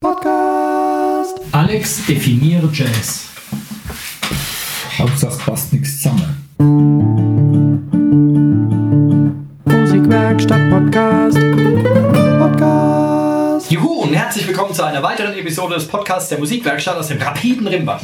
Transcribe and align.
Podcast. 0.00 1.40
Alex 1.50 2.06
definiere 2.06 2.70
Jazz. 2.72 3.30
Hauptsache 4.96 5.32
es 5.32 5.38
passt 5.38 5.72
nichts 5.72 6.00
zusammen. 6.00 6.36
Musikwerkstatt 9.64 10.70
Podcast. 10.70 11.40
Podcast. 12.38 13.72
Juhu 13.72 14.02
und 14.02 14.14
herzlich 14.14 14.46
willkommen 14.46 14.72
zu 14.72 14.84
einer 14.84 15.02
weiteren 15.02 15.34
Episode 15.34 15.74
des 15.74 15.88
Podcasts 15.88 16.28
der 16.28 16.38
Musikwerkstatt 16.38 16.96
aus 16.96 17.08
dem 17.08 17.20
rapiden 17.20 17.66
Rimbach. 17.66 18.00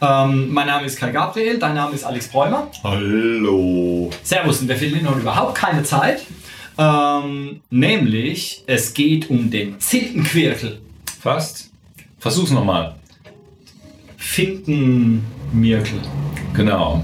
Ähm, 0.00 0.50
mein 0.54 0.68
Name 0.68 0.86
ist 0.86 0.98
Kai 0.98 1.10
Gabriel, 1.10 1.58
dein 1.58 1.74
Name 1.74 1.94
ist 1.94 2.04
Alex 2.04 2.28
Bräumer. 2.28 2.70
Hallo. 2.82 4.08
Servus, 4.22 4.62
und 4.62 4.68
wir 4.68 4.76
verlieren 4.76 5.06
heute 5.06 5.20
überhaupt 5.20 5.54
keine 5.54 5.82
Zeit. 5.82 6.22
Ähm, 6.78 7.60
nämlich, 7.68 8.64
es 8.66 8.94
geht 8.94 9.28
um 9.28 9.50
den 9.50 9.78
Zintenquirkel. 9.78 10.80
Fast. 11.26 11.72
Versuch's 12.20 12.52
nochmal. 12.52 12.94
Findenmirkel. 14.16 16.00
Genau. 16.54 17.02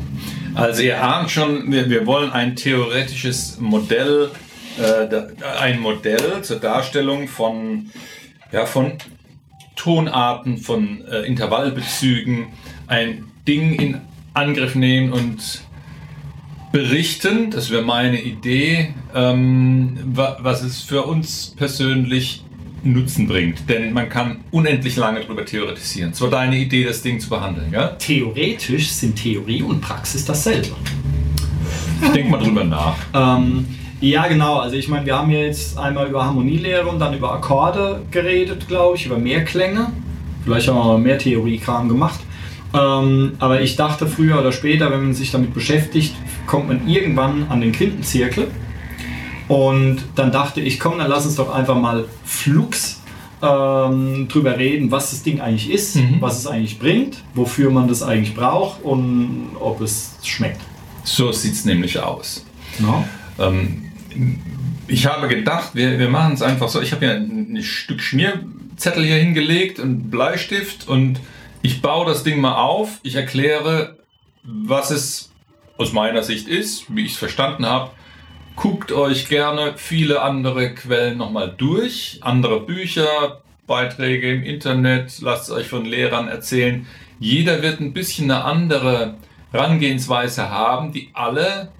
Also 0.55 0.83
ihr 0.83 1.03
ahnt 1.03 1.29
schon, 1.29 1.73
wir, 1.73 1.91
wir 1.91 2.07
wollen 2.07 2.31
ein 2.31 2.55
theoretisches 2.55 3.59
Modell, 3.59 4.31
äh, 4.79 5.09
ein 5.61 5.81
Modell 5.81 6.41
zur 6.43 6.61
Darstellung 6.61 7.27
von, 7.27 7.91
ja, 8.53 8.65
von 8.65 8.93
Tonarten, 9.75 10.59
von 10.59 11.05
äh, 11.07 11.23
Intervallbezügen, 11.23 12.47
ein 12.87 13.25
Ding 13.49 13.75
in 13.75 14.03
Angriff 14.35 14.77
nehmen 14.77 15.13
und 15.13 15.63
berichten, 16.71 17.51
das 17.51 17.71
wäre 17.71 17.83
meine 17.83 18.23
Idee, 18.23 18.95
ähm, 19.17 19.99
wa 20.05 20.37
was 20.43 20.63
es 20.63 20.81
für 20.81 21.03
uns 21.03 21.55
persönlich 21.57 22.45
Nutzen 22.85 23.27
bringt. 23.27 23.69
Denn 23.69 23.93
man 23.93 24.09
kann 24.09 24.39
unendlich 24.51 24.97
lange 24.97 25.21
darüber 25.21 25.45
theoretisieren. 25.45 26.11
Es 26.13 26.21
war 26.21 26.31
deine 26.31 26.57
Idee, 26.57 26.85
das 26.85 27.03
Ding 27.03 27.21
zu 27.21 27.29
behandeln, 27.29 27.71
ja? 27.73 27.89
Theoretisch 27.89 28.91
sind 28.91 29.17
Theorie 29.17 29.63
und 29.63 29.81
Praxis 29.81 30.25
dasselbe. 30.25 30.69
Ich 32.03 32.11
denke 32.11 32.31
mal 32.31 32.43
drüber 32.43 32.65
nach. 32.65 32.97
Ähm, 33.15 33.67
ja, 34.01 34.27
genau. 34.27 34.59
Also 34.59 34.77
ich 34.77 34.89
meine, 34.89 35.07
wir 35.07 35.17
haben 35.17 35.31
ja 35.31 35.41
jetzt 35.41 35.79
einmal 35.79 36.09
über 36.09 36.25
Harmonielehre 36.25 36.87
und 36.87 36.99
dann 36.99 37.15
über 37.15 37.33
Akkorde 37.33 38.03
geredet, 38.11 38.67
glaube 38.67 38.97
ich, 38.97 39.07
über 39.07 39.17
Mehrklänge. 39.17 39.93
Vielleicht 40.45 40.67
haben 40.67 40.75
wir 40.75 40.85
auch 40.85 40.99
mehr 40.99 41.19
Theoriekram 41.19 41.89
gemacht. 41.89 42.19
Ähm, 42.75 43.33
aber 43.39 43.61
ich 43.61 43.77
dachte 43.77 44.07
früher 44.07 44.41
oder 44.41 44.51
später, 44.51 44.91
wenn 44.91 45.05
man 45.05 45.15
sich 45.15 45.31
damit 45.31 45.55
beschäftigt, 45.55 46.15
kommt 46.47 46.69
man 46.69 46.89
irgendwann 46.89 47.47
an 47.49 47.61
den 47.61 47.73
Quintenzirkel. 47.73 48.49
Und 49.53 49.99
dann 50.15 50.33
dachte 50.33 50.63
ich, 50.63 50.81
komm, 50.81 50.97
dann 50.99 51.11
lass 51.11 51.27
uns 51.27 51.37
doch 51.37 51.55
einfach 51.55 51.77
mal 51.77 52.07
flux 52.25 53.03
ähm, 53.43 54.27
drüber 54.29 54.57
reden, 54.57 54.91
was 54.91 55.11
das 55.11 55.23
Ding 55.25 55.43
eigentlich 55.43 55.71
ist, 55.71 55.97
Mhm. 55.97 56.17
was 56.21 56.39
es 56.39 56.47
eigentlich 56.47 56.79
bringt, 56.79 57.19
wofür 57.35 57.71
man 57.71 57.87
das 57.87 58.03
eigentlich 58.03 58.35
braucht 58.35 58.83
und 58.83 59.51
ob 59.61 59.83
es 59.83 60.15
schmeckt. 60.23 60.63
So 61.05 61.33
sieht 61.33 61.53
es 61.53 61.67
nämlich 61.67 61.99
aus. 61.99 62.47
Ja. 62.79 63.05
Ähm, 63.39 63.91
ich 64.89 65.05
habe 65.05 65.29
gedacht, 65.29 65.75
wir, 65.75 65.99
wir 65.99 66.09
machen 66.09 66.33
es 66.33 66.41
einfach 66.41 66.71
so. 66.71 66.81
Ich 66.81 66.93
habe 66.93 67.05
ja 67.05 67.13
ein, 67.13 67.55
ein 67.55 67.63
Stück 67.63 68.01
Schmierzettel 68.01 69.05
hier 69.05 69.17
hingelegt 69.17 69.79
und 69.81 70.11
Bleistift 70.11 70.89
und 70.89 71.21
ich 71.61 71.83
baue 71.83 72.07
das 72.07 72.23
Ding 72.23 72.41
mal 72.41 72.55
auf. 72.55 73.01
Ich 73.03 73.17
erkläre, 73.17 73.99
was 74.45 74.91
es 74.91 75.31
aus 75.77 75.93
meiner 75.93 76.23
Sicht 76.23 76.49
ist, 76.49 76.87
wie 76.89 77.05
ich 77.05 77.13
es 77.13 77.19
verstanden 77.19 77.67
habe. 77.67 77.91
Guckt 78.57 78.93
euch 78.93 79.29
gerne 79.29 79.75
viele 79.77 80.23
andere 80.23 80.75
Quellen 80.75 81.19
nochmal 81.19 81.55
durch, 81.57 82.19
andere 82.21 82.61
Bücher, 82.61 83.43
Beiträge 83.67 84.33
im 84.33 84.43
Internet, 84.43 85.21
lasst 85.21 85.45
es 85.45 85.51
euch 85.51 85.69
von 85.69 85.85
Lehrern 85.85 86.29
erzählen. 86.29 86.87
Jeder 87.19 87.63
wird 87.63 87.81
ein 87.81 87.93
bisschen 87.93 88.31
eine 88.31 88.45
andere 88.45 89.15
Herangehensweise 89.53 90.51
haben, 90.51 90.93
die 90.93 91.11
alle 91.15 91.73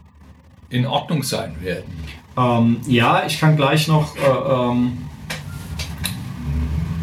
in 0.71 0.87
Ordnung 0.87 1.23
sein 1.23 1.57
werden. 1.61 1.93
Ähm, 2.37 2.81
ja, 2.87 3.25
ich 3.27 3.39
kann 3.39 3.57
gleich 3.57 3.89
noch 3.89 4.17
äh, 4.17 4.21
ähm, 4.21 4.99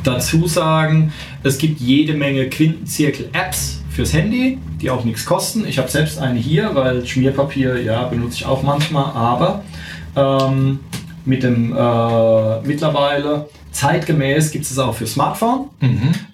dazu 0.03 0.47
sagen, 0.47 1.13
es 1.43 1.57
gibt 1.57 1.79
jede 1.79 2.13
Menge 2.13 2.49
Quintenzirkel-Apps 2.49 3.78
fürs 3.99 4.13
Handy, 4.13 4.57
die 4.79 4.89
auch 4.89 5.03
nichts 5.03 5.25
kosten. 5.25 5.67
Ich 5.67 5.77
habe 5.77 5.89
selbst 5.89 6.19
eine 6.19 6.39
hier, 6.39 6.73
weil 6.73 7.05
Schmierpapier, 7.05 7.81
ja, 7.81 8.03
benutze 8.03 8.35
ich 8.35 8.45
auch 8.45 8.63
manchmal, 8.63 9.11
aber 9.13 9.61
ähm, 10.15 10.79
mit 11.25 11.43
dem 11.43 11.75
äh, 11.75 12.61
mittlerweile 12.61 13.49
zeitgemäß 13.73 14.51
gibt 14.51 14.63
es 14.63 14.71
es 14.71 14.79
auch 14.79 14.95
für 14.95 15.05
Smartphone. 15.05 15.65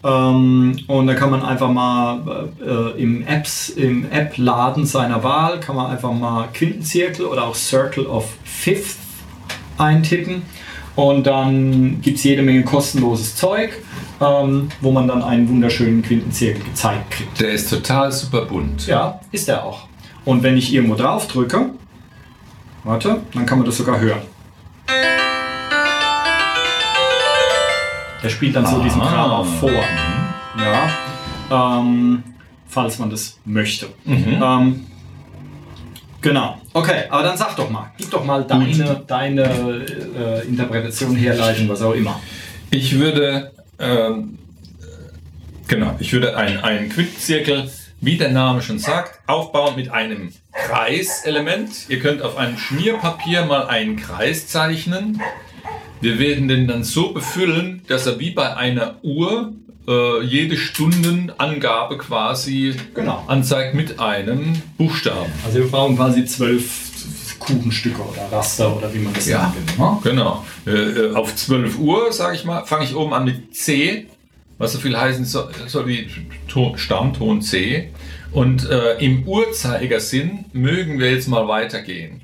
Ähm, 0.03 0.77
und 0.85 1.07
da 1.07 1.15
kann 1.15 1.31
man 1.31 1.41
einfach 1.41 1.71
mal 1.71 2.49
äh, 2.63 3.01
im 3.01 3.25
Apps, 3.25 3.69
im 3.69 4.11
App-Laden 4.11 4.85
seiner 4.85 5.23
Wahl, 5.23 5.59
kann 5.59 5.75
man 5.75 5.89
einfach 5.89 6.13
mal 6.13 6.49
Quintenzirkel 6.53 7.25
oder 7.25 7.45
auch 7.45 7.55
Circle 7.55 8.05
of 8.05 8.31
Fifth 8.43 8.97
eintippen. 9.79 10.43
Und 10.95 11.27
dann 11.27 12.01
gibt 12.01 12.17
es 12.17 12.23
jede 12.23 12.41
Menge 12.41 12.63
kostenloses 12.63 13.35
Zeug, 13.35 13.71
ähm, 14.21 14.69
wo 14.79 14.91
man 14.91 15.07
dann 15.07 15.21
einen 15.23 15.47
wunderschönen 15.49 16.01
Quintenzirkel 16.01 16.63
gezeigt 16.63 17.11
kriegt. 17.11 17.39
Der 17.41 17.51
ist 17.51 17.69
total 17.69 18.11
super 18.11 18.45
bunt. 18.45 18.87
Ja, 18.87 19.19
ist 19.31 19.49
er 19.49 19.63
auch. 19.65 19.87
Und 20.23 20.41
wenn 20.43 20.55
ich 20.57 20.73
irgendwo 20.73 20.95
drauf 20.95 21.27
drücke, 21.27 21.71
warte, 22.83 23.21
dann 23.33 23.45
kann 23.45 23.57
man 23.59 23.65
das 23.65 23.77
sogar 23.77 23.99
hören. 23.99 24.21
Der 28.23 28.29
spielt 28.29 28.55
dann 28.55 28.65
so 28.65 28.81
diesen 28.81 29.01
Ah. 29.01 29.07
Kram 29.07 29.31
auch 29.31 29.45
vor. 29.45 29.83
Ja, 30.57 31.79
ähm, 31.79 32.23
falls 32.67 32.97
man 32.97 33.09
das 33.09 33.37
möchte. 33.45 33.87
Mhm. 34.05 34.41
Ähm, 34.41 34.85
genau. 36.25 36.59
Okay, 36.73 37.03
aber 37.09 37.23
dann 37.23 37.37
sag 37.37 37.55
doch 37.55 37.69
mal, 37.69 37.91
gib 37.97 38.09
doch 38.09 38.25
mal 38.25 38.43
deine, 38.43 39.03
deine 39.07 39.43
äh, 39.43 40.47
Interpretation, 40.47 41.15
Herleitung, 41.15 41.69
was 41.69 41.81
auch 41.81 41.93
immer. 41.93 42.19
Ich 42.71 42.97
würde, 42.99 43.51
ähm, 43.79 44.39
genau, 45.67 45.95
ich 45.99 46.11
würde 46.11 46.35
einen, 46.35 46.57
einen 46.57 46.89
Quintenzirkel, 46.89 47.69
wie 48.01 48.17
der 48.17 48.31
Name 48.31 48.61
schon 48.61 48.79
sagt, 48.79 49.19
aufbauen 49.27 49.75
mit 49.75 49.91
einem 49.91 50.33
Kreiselement. 50.51 51.71
Ihr 51.89 51.99
könnt 51.99 52.21
auf 52.21 52.37
einem 52.37 52.57
Schmierpapier 52.57 53.45
mal 53.45 53.67
einen 53.67 53.95
Kreis 53.95 54.47
zeichnen. 54.47 55.21
Wir 56.01 56.19
werden 56.19 56.47
den 56.47 56.67
dann 56.67 56.83
so 56.83 57.13
befüllen, 57.13 57.83
dass 57.87 58.05
er 58.07 58.19
wie 58.19 58.31
bei 58.31 58.55
einer 58.55 58.95
Uhr 59.03 59.53
äh, 59.87 60.23
jede 60.23 60.57
Stundenangabe 60.57 61.97
quasi 61.97 62.75
Genau. 62.93 63.23
anzeigt 63.27 63.73
mit 63.75 63.99
einem 63.99 64.61
Buchstaben. 64.77 65.31
Also 65.45 65.59
wir 65.59 65.67
brauchen 65.67 65.95
quasi 65.95 66.25
zwölf 66.25 66.91
Kuchenstücke 67.39 68.01
oder 68.01 68.31
Raster 68.31 68.75
oder 68.75 68.91
wie 68.93 68.99
man 68.99 69.13
das 69.13 69.27
Ja. 69.27 69.53
will. 69.55 69.85
Ne? 69.85 69.97
Genau. 70.03 70.45
Äh, 70.65 70.71
äh, 70.71 71.13
auf 71.15 71.35
12 71.35 71.77
Uhr, 71.77 72.11
sage 72.11 72.35
ich 72.35 72.45
mal, 72.45 72.65
fange 72.65 72.85
ich 72.85 72.95
oben 72.95 73.13
an 73.13 73.25
mit 73.25 73.55
C, 73.55 74.07
was 74.57 74.73
so 74.73 74.79
viel 74.79 74.97
heißen 74.97 75.25
soll, 75.25 75.51
soll 75.67 75.85
wie 75.87 76.07
Ton, 76.47 76.77
Stammton 76.77 77.41
C. 77.41 77.89
Und 78.31 78.69
äh, 78.69 78.97
im 78.99 79.23
Uhrzeigersinn 79.27 80.45
mögen 80.53 80.99
wir 80.99 81.11
jetzt 81.11 81.27
mal 81.27 81.47
weitergehen. 81.47 82.21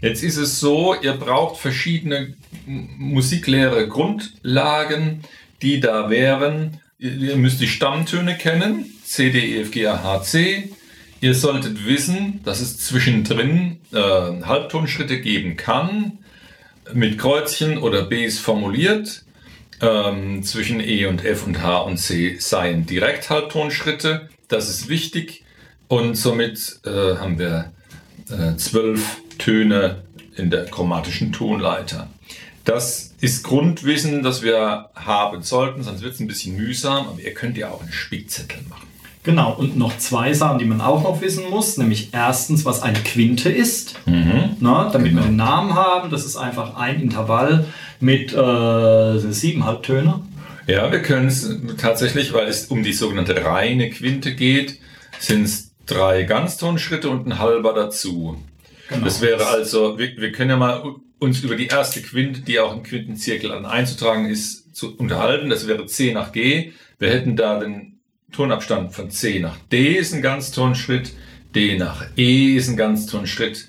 Jetzt 0.00 0.22
ist 0.22 0.36
es 0.36 0.58
so, 0.58 0.94
ihr 1.00 1.12
braucht 1.12 1.60
verschiedene 1.60 2.34
musiklehre 2.66 3.86
Grundlagen, 3.88 5.22
die 5.60 5.80
da 5.80 6.10
wären. 6.10 6.80
Ihr, 7.02 7.34
müsst 7.36 7.60
die 7.60 7.66
Stammtöne 7.66 8.38
kennen, 8.38 8.84
C, 9.04 9.30
D, 9.30 9.56
E, 9.56 9.62
F, 9.62 9.72
G, 9.72 9.88
A, 9.88 10.04
H, 10.04 10.22
C. 10.22 10.70
Ihr 11.20 11.34
solltet 11.34 11.84
wissen, 11.84 12.40
dass 12.44 12.60
es 12.60 12.78
zwischendrin 12.78 13.80
äh, 13.92 13.98
Halbtonschritte 13.98 15.20
geben 15.20 15.56
kann 15.56 16.18
mit 16.94 17.18
Kreuzchen 17.18 17.78
oder 17.78 18.04
Bs 18.04 18.38
formuliert. 18.38 19.24
Ähm, 19.80 20.44
zwischen 20.44 20.78
E 20.78 21.06
und 21.06 21.24
F 21.24 21.44
und 21.44 21.60
H 21.60 21.80
und 21.80 21.96
C 21.96 22.36
seien 22.38 22.86
Direkthalbtonschritte. 22.86 24.28
Das 24.46 24.70
ist 24.70 24.88
wichtig. 24.88 25.42
Und 25.88 26.14
somit 26.14 26.78
äh, 26.86 27.16
haben 27.16 27.40
wir 27.40 27.72
äh, 28.30 28.54
zwölf 28.58 29.16
Töne 29.38 30.04
in 30.36 30.50
der 30.50 30.66
chromatischen 30.66 31.32
Tonleiter. 31.32 32.08
Das 32.64 33.14
ist 33.20 33.42
Grundwissen, 33.42 34.22
das 34.22 34.42
wir 34.42 34.90
haben 34.94 35.42
sollten, 35.42 35.82
sonst 35.82 36.02
wird 36.02 36.14
es 36.14 36.20
ein 36.20 36.28
bisschen 36.28 36.56
mühsam, 36.56 37.08
aber 37.08 37.20
ihr 37.20 37.34
könnt 37.34 37.56
ja 37.56 37.70
auch 37.70 37.80
einen 37.80 37.92
Spickzettel 37.92 38.62
machen. 38.68 38.86
Genau, 39.24 39.52
und 39.52 39.76
noch 39.76 39.96
zwei 39.98 40.32
Sachen, 40.32 40.58
die 40.58 40.64
man 40.64 40.80
auch 40.80 41.04
noch 41.04 41.20
wissen 41.20 41.48
muss, 41.48 41.76
nämlich 41.76 42.08
erstens, 42.12 42.64
was 42.64 42.82
eine 42.82 42.98
Quinte 42.98 43.50
ist, 43.50 43.94
na, 44.58 44.90
damit 44.90 45.14
wir 45.14 45.22
einen 45.22 45.36
Namen 45.36 45.74
haben. 45.74 46.10
Das 46.10 46.24
ist 46.24 46.36
einfach 46.36 46.76
ein 46.76 47.00
Intervall 47.00 47.66
mit 48.00 48.32
äh, 48.32 49.18
sieben 49.18 49.64
Halbtöne. 49.64 50.20
Ja, 50.66 50.90
wir 50.90 51.02
können 51.02 51.28
es 51.28 51.56
tatsächlich, 51.78 52.32
weil 52.32 52.48
es 52.48 52.66
um 52.66 52.82
die 52.82 52.92
sogenannte 52.92 53.44
reine 53.44 53.90
Quinte 53.90 54.34
geht, 54.34 54.78
sind 55.20 55.44
es 55.44 55.70
drei 55.86 56.24
Ganztonschritte 56.24 57.08
und 57.08 57.26
ein 57.26 57.38
halber 57.38 57.74
dazu. 57.74 58.38
Genau. 58.92 59.04
Das 59.04 59.20
wäre 59.20 59.46
also, 59.46 59.98
wir, 59.98 60.16
wir 60.16 60.32
können 60.32 60.50
ja 60.50 60.56
mal 60.56 60.82
uns 61.18 61.40
über 61.40 61.56
die 61.56 61.68
erste 61.68 62.02
Quinte, 62.02 62.40
die 62.40 62.58
auch 62.58 62.74
im 62.74 62.82
Quintenzirkel 62.82 63.52
an 63.52 63.64
einzutragen 63.64 64.28
ist, 64.28 64.74
zu 64.74 64.96
unterhalten. 64.96 65.50
Das 65.50 65.66
wäre 65.66 65.86
C 65.86 66.12
nach 66.12 66.32
G. 66.32 66.72
Wir 66.98 67.10
hätten 67.10 67.36
da 67.36 67.58
den 67.58 67.92
Tonabstand 68.32 68.94
von 68.94 69.10
C 69.10 69.38
nach 69.38 69.56
D 69.70 69.92
ist 69.96 70.14
ein 70.14 70.22
Ganztonschritt, 70.22 71.12
D 71.54 71.76
nach 71.76 72.06
E 72.16 72.56
ist 72.56 72.68
ein 72.68 72.76
Ganztonschritt, 72.76 73.68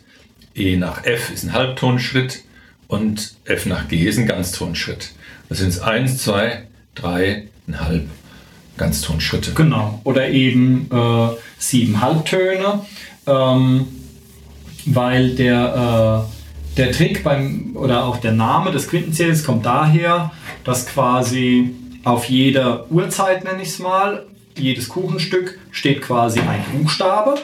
E 0.56 0.78
nach 0.78 1.04
F 1.04 1.32
ist 1.32 1.44
ein 1.44 1.54
Halbtonschritt 1.54 2.44
und 2.88 3.36
F 3.44 3.66
nach 3.66 3.88
G 3.90 4.06
ist 4.06 4.18
ein 4.18 4.26
Ganztonschritt. 4.26 5.12
Das 5.50 5.60
sind 5.60 5.82
eins, 5.82 6.20
zwei, 6.20 6.68
drei, 6.96 7.50
ein 7.68 7.80
halb 7.82 8.08
Ganztonschritte. 8.78 9.54
Genau. 9.54 10.00
Oder 10.06 10.30
eben 10.30 10.90
äh, 10.92 11.30
sieben 11.58 12.02
Halbtöne, 12.02 12.86
ähm, 13.28 13.88
weil 14.86 15.36
der, 15.36 16.28
äh, 16.76 16.78
der 16.78 16.92
Trick 16.92 17.24
beim 17.24 17.72
oder 17.76 18.06
auch 18.06 18.18
der 18.18 18.34
Name 18.34 18.72
des 18.72 18.90
Quintenzählers 18.90 19.44
kommt 19.44 19.66
daher, 19.66 20.32
dass 20.64 20.88
quasi 20.88 21.74
auf 22.04 22.26
jeder 22.26 22.92
Uhrzeit, 22.92 23.44
nenne 23.44 23.62
ich 23.62 23.70
es 23.70 23.80
mal, 23.80 24.26
jedes 24.58 24.90
Kuchenstück 24.90 25.60
steht 25.72 26.02
quasi 26.02 26.40
ein 26.40 26.64
Buchstabe. 26.74 27.36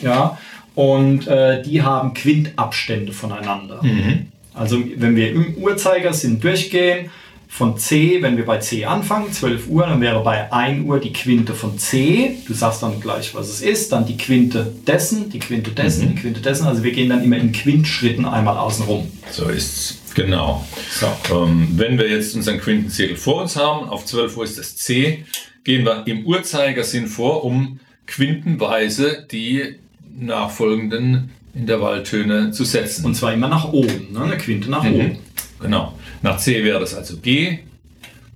Ja, 0.00 0.38
und 0.74 1.26
äh, 1.26 1.62
die 1.62 1.82
haben 1.82 2.14
Quintabstände 2.14 3.12
voneinander. 3.12 3.82
Mhm. 3.82 4.28
Also 4.54 4.82
wenn 4.96 5.16
wir 5.16 5.30
im 5.30 5.54
Uhrzeigersinn 5.56 6.40
durchgehen, 6.40 7.10
von 7.54 7.76
C, 7.76 8.22
wenn 8.22 8.38
wir 8.38 8.46
bei 8.46 8.56
C 8.60 8.86
anfangen, 8.86 9.30
12 9.30 9.68
Uhr, 9.68 9.86
dann 9.86 10.00
wäre 10.00 10.22
bei 10.22 10.50
1 10.50 10.86
Uhr 10.86 10.98
die 10.98 11.12
Quinte 11.12 11.52
von 11.54 11.78
C. 11.78 12.38
Du 12.46 12.54
sagst 12.54 12.82
dann 12.82 12.98
gleich, 12.98 13.34
was 13.34 13.50
es 13.50 13.60
ist. 13.60 13.92
Dann 13.92 14.06
die 14.06 14.16
Quinte 14.16 14.72
dessen, 14.86 15.28
die 15.28 15.38
Quinte 15.38 15.70
dessen, 15.70 16.06
Mhm. 16.06 16.14
die 16.14 16.20
Quinte 16.22 16.40
dessen. 16.40 16.66
Also 16.66 16.82
wir 16.82 16.92
gehen 16.92 17.10
dann 17.10 17.22
immer 17.22 17.36
in 17.36 17.52
Quintschritten 17.52 18.24
einmal 18.24 18.56
außen 18.56 18.86
rum. 18.86 19.06
So 19.30 19.50
ist's. 19.50 19.98
Genau. 20.14 20.64
So. 20.98 21.06
Ähm, 21.34 21.68
wenn 21.76 21.98
wir 21.98 22.08
jetzt 22.08 22.34
unseren 22.34 22.58
Quintenzirkel 22.58 23.16
vor 23.16 23.42
uns 23.42 23.54
haben, 23.56 23.86
auf 23.86 24.06
12 24.06 24.34
Uhr 24.38 24.44
ist 24.44 24.58
das 24.58 24.74
C, 24.76 25.24
gehen 25.62 25.84
wir 25.84 26.06
im 26.06 26.24
Uhrzeigersinn 26.24 27.06
vor, 27.06 27.44
um 27.44 27.80
quintenweise 28.06 29.26
die 29.30 29.76
nachfolgenden 30.18 31.30
Intervalltöne 31.54 32.50
zu 32.50 32.64
setzen. 32.64 33.04
Und 33.04 33.14
zwar 33.14 33.34
immer 33.34 33.48
nach 33.48 33.72
oben, 33.72 34.08
ne? 34.12 34.22
eine 34.22 34.38
Quinte 34.38 34.70
nach 34.70 34.84
Mhm. 34.84 34.94
oben. 34.94 35.16
Genau. 35.62 35.96
Nach 36.22 36.38
C 36.38 36.64
wäre 36.64 36.80
das 36.80 36.94
also 36.94 37.16
G, 37.18 37.60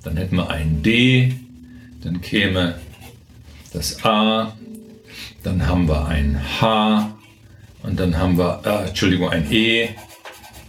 dann 0.03 0.17
hätten 0.17 0.37
wir 0.37 0.49
ein 0.49 0.83
D, 0.83 1.35
dann 2.03 2.21
käme 2.21 2.77
das 3.73 4.05
A, 4.05 4.57
dann 5.43 5.67
haben 5.67 5.89
wir 5.89 6.07
ein 6.07 6.41
H 6.61 7.17
und 7.83 7.99
dann 7.99 8.17
haben 8.17 8.39
wir, 8.39 8.63
äh, 8.65 8.89
Entschuldigung, 8.89 9.29
ein 9.31 9.51
E 9.51 9.89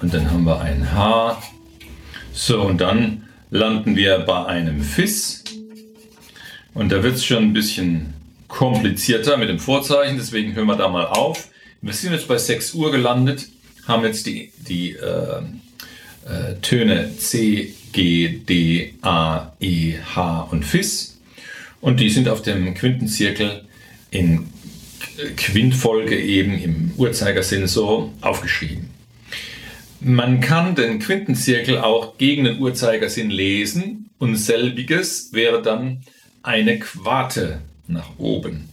und 0.02 0.14
dann 0.14 0.30
haben 0.30 0.44
wir 0.44 0.60
ein 0.60 0.94
H. 0.94 1.42
So, 2.34 2.62
und 2.62 2.82
dann 2.82 3.28
landen 3.50 3.96
wir 3.96 4.20
bei 4.20 4.46
einem 4.46 4.82
Fis 4.82 5.44
und 6.74 6.92
da 6.92 7.02
wird 7.04 7.16
es 7.16 7.26
schon 7.26 7.44
ein 7.44 7.54
bisschen 7.54 8.14
komplizierter 8.48 9.38
mit 9.38 9.50
dem 9.50 9.60
Vorzeichen, 9.60 10.18
deswegen 10.18 10.56
hören 10.56 10.68
wir 10.68 10.76
da 10.76 10.88
mal 10.90 11.06
auf. 11.06 11.50
Wir 11.82 11.94
sind 11.94 12.14
jetzt 12.14 12.28
bei 12.28 12.38
6 12.38 12.74
Uhr 12.74 12.92
gelandet, 12.92 13.48
haben 13.88 14.04
jetzt 14.04 14.26
die, 14.26 14.52
die 14.68 14.92
äh, 14.94 15.42
äh, 16.28 16.56
Töne 16.62 17.18
C, 17.18 17.74
G, 17.92 18.40
D, 18.48 18.94
A, 19.02 19.54
E, 19.60 19.96
H 20.16 20.50
und 20.52 20.64
Fis. 20.64 21.20
Und 21.82 22.00
die 22.00 22.10
sind 22.10 22.28
auf 22.28 22.42
dem 22.42 22.74
Quintenzirkel 22.74 23.64
in 24.12 24.48
Quintfolge 25.36 26.20
eben 26.20 26.58
im 26.58 26.92
Uhrzeigersinn 26.98 27.68
so 27.68 28.14
aufgeschrieben. 28.22 28.90
Man 30.00 30.42
kann 30.42 30.76
den 30.76 31.00
Quintenzirkel 31.00 31.80
auch 31.80 32.18
gegen 32.18 32.44
den 32.44 32.60
Uhrzeigersinn 32.60 33.32
lesen 33.32 34.10
und 34.20 34.36
selbiges 34.36 35.34
wäre 35.34 35.62
dann 35.62 36.04
eine 36.44 36.78
Quarte 36.80 37.62
nach 37.88 38.18
oben. 38.20 38.70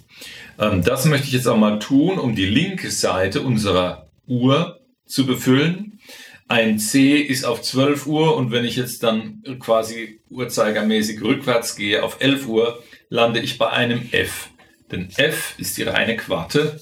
Ähm, 0.59 0.83
Das 0.83 1.07
möchte 1.07 1.27
ich 1.27 1.33
jetzt 1.33 1.49
auch 1.49 1.57
mal 1.57 1.79
tun, 1.79 2.19
um 2.19 2.35
die 2.35 2.47
linke 2.47 2.91
Seite 2.91 3.41
unserer 3.41 4.07
Uhr 4.27 4.81
zu 5.07 5.27
befüllen. 5.27 5.99
Ein 6.47 6.79
C 6.79 7.17
ist 7.17 7.45
auf 7.45 7.63
12 7.63 8.07
Uhr 8.07 8.37
und 8.37 8.51
wenn 8.51 8.65
ich 8.65 8.77
jetzt 8.77 9.03
dann 9.03 9.43
quasi 9.61 10.21
uhrzeigermäßig 10.31 11.23
rückwärts 11.23 11.75
gehe 11.75 12.03
auf 12.03 12.21
11 12.21 12.47
Uhr, 12.47 12.83
lande 13.09 13.41
ich 13.41 13.57
bei 13.59 13.71
einem 13.71 14.09
F. 14.13 14.51
Denn 14.91 15.09
F 15.17 15.55
ist 15.59 15.77
die 15.79 15.85
reine 15.85 16.17
Quarte 16.17 16.81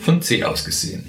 von 0.00 0.20
C 0.20 0.44
aus 0.44 0.64
gesehen. 0.64 1.08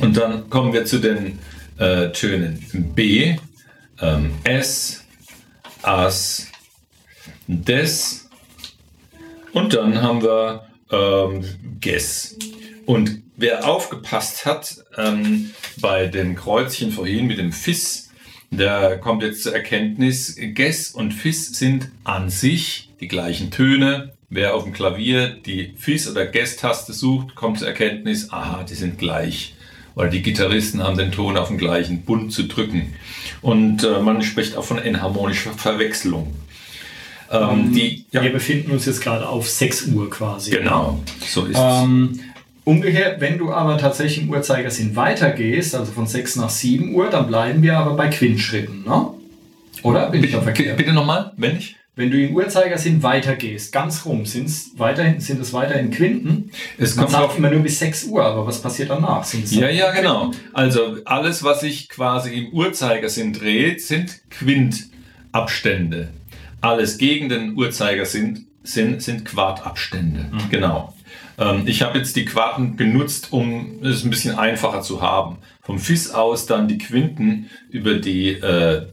Und 0.00 0.16
dann 0.16 0.48
kommen 0.48 0.72
wir 0.72 0.86
zu 0.86 0.98
den 0.98 1.38
äh, 1.78 2.10
Tönen 2.10 2.64
B, 2.94 3.36
ähm, 4.00 4.32
S, 4.44 5.04
As, 5.82 6.50
Des 7.46 8.28
und 9.52 9.74
dann 9.74 10.00
haben 10.02 10.22
wir 10.22 10.66
ähm, 10.90 11.44
Ges. 11.80 12.36
Und 12.86 13.22
wer 13.36 13.66
aufgepasst 13.68 14.46
hat 14.46 14.84
ähm, 14.96 15.50
bei 15.80 16.06
dem 16.06 16.36
Kreuzchen 16.36 16.92
vorhin 16.92 17.26
mit 17.26 17.38
dem 17.38 17.52
Fis, 17.52 18.10
der 18.50 18.98
kommt 18.98 19.22
jetzt 19.22 19.42
zur 19.42 19.54
Erkenntnis, 19.54 20.36
Ges 20.38 20.90
und 20.90 21.12
Fis 21.12 21.58
sind 21.58 21.88
an 22.04 22.30
sich 22.30 22.90
die 23.00 23.08
gleichen 23.08 23.50
Töne. 23.50 24.12
Wer 24.30 24.54
auf 24.54 24.64
dem 24.64 24.72
Klavier 24.72 25.28
die 25.30 25.74
Fis- 25.76 26.08
oder 26.08 26.26
Ges-Taste 26.26 26.92
sucht, 26.92 27.34
kommt 27.34 27.58
zur 27.58 27.68
Erkenntnis, 27.68 28.30
aha, 28.30 28.64
die 28.64 28.74
sind 28.74 28.98
gleich. 28.98 29.54
Oder 29.96 30.08
die 30.08 30.22
Gitarristen 30.22 30.82
haben 30.82 30.96
den 30.96 31.12
Ton 31.12 31.36
auf 31.36 31.48
dem 31.48 31.58
gleichen 31.58 32.02
Bund 32.02 32.32
zu 32.32 32.44
drücken. 32.44 32.94
Und 33.42 33.84
äh, 33.84 34.00
man 34.00 34.22
spricht 34.22 34.56
auch 34.56 34.64
von 34.64 34.78
enharmonischer 34.78 35.52
Verwechslung. 35.52 36.34
Ähm, 37.30 37.72
die, 37.72 38.04
ja, 38.10 38.22
Wir 38.22 38.32
befinden 38.32 38.72
uns 38.72 38.86
jetzt 38.86 39.02
gerade 39.02 39.28
auf 39.28 39.48
6 39.48 39.88
Uhr 39.88 40.10
quasi. 40.10 40.50
genau, 40.50 41.00
so 41.26 41.44
ist 41.46 41.56
es. 41.56 42.24
Umgekehrt, 42.64 43.20
wenn 43.20 43.36
du 43.36 43.52
aber 43.52 43.76
tatsächlich 43.76 44.24
im 44.24 44.30
Uhrzeigersinn 44.30 44.96
weitergehst, 44.96 45.74
also 45.74 45.92
von 45.92 46.06
6 46.06 46.36
nach 46.36 46.48
7 46.48 46.94
Uhr, 46.94 47.10
dann 47.10 47.26
bleiben 47.26 47.62
wir 47.62 47.76
aber 47.76 47.94
bei 47.94 48.08
Quintschritten, 48.08 48.84
ne? 48.84 49.08
Oder? 49.82 50.08
Bin 50.08 50.24
ich 50.24 50.30
verkehrt? 50.30 50.78
Bitte 50.78 50.92
nochmal, 50.94 51.32
wenn 51.36 51.58
ich? 51.58 51.76
Wenn 51.96 52.10
du 52.10 52.20
im 52.20 52.34
Uhrzeigersinn 52.34 53.04
weitergehst, 53.04 53.70
ganz 53.70 54.04
rum, 54.04 54.26
sind's 54.26 54.72
weiterhin, 54.76 55.20
sind 55.20 55.40
es 55.40 55.52
weiterhin 55.52 55.92
Quinten. 55.92 56.50
Es 56.76 56.96
Man 56.96 57.04
kommt 57.04 57.12
sagt 57.12 57.24
drauf. 57.24 57.38
immer 57.38 57.50
nur 57.50 57.60
bis 57.60 57.78
6 57.78 58.04
Uhr, 58.06 58.24
aber 58.24 58.46
was 58.46 58.60
passiert 58.60 58.90
danach? 58.90 59.22
Sind 59.22 59.44
es 59.44 59.54
Ja, 59.54 59.68
ja, 59.68 59.92
genau. 59.92 60.32
Also 60.52 60.96
alles, 61.04 61.44
was 61.44 61.60
sich 61.60 61.88
quasi 61.88 62.34
im 62.34 62.52
Uhrzeigersinn 62.52 63.32
dreht, 63.32 63.80
sind 63.80 64.22
Quintabstände. 64.30 66.08
Alles 66.60 66.98
gegen 66.98 67.28
den 67.28 67.56
Uhrzeigersinn 67.56 68.46
sind, 68.64 69.00
sind 69.00 69.24
Quartabstände. 69.24 70.30
Genau. 70.50 70.94
Ähm, 71.38 71.62
ich 71.66 71.82
habe 71.82 71.98
jetzt 71.98 72.16
die 72.16 72.24
Quarten 72.24 72.76
genutzt, 72.76 73.28
um 73.32 73.82
es 73.82 74.04
ein 74.04 74.10
bisschen 74.10 74.36
einfacher 74.36 74.82
zu 74.82 75.02
haben. 75.02 75.38
Vom 75.62 75.78
Fis 75.78 76.10
aus 76.10 76.46
dann 76.46 76.68
die 76.68 76.78
Quinten 76.78 77.50
über 77.70 77.94
die 77.94 78.30
äh, 78.30 78.86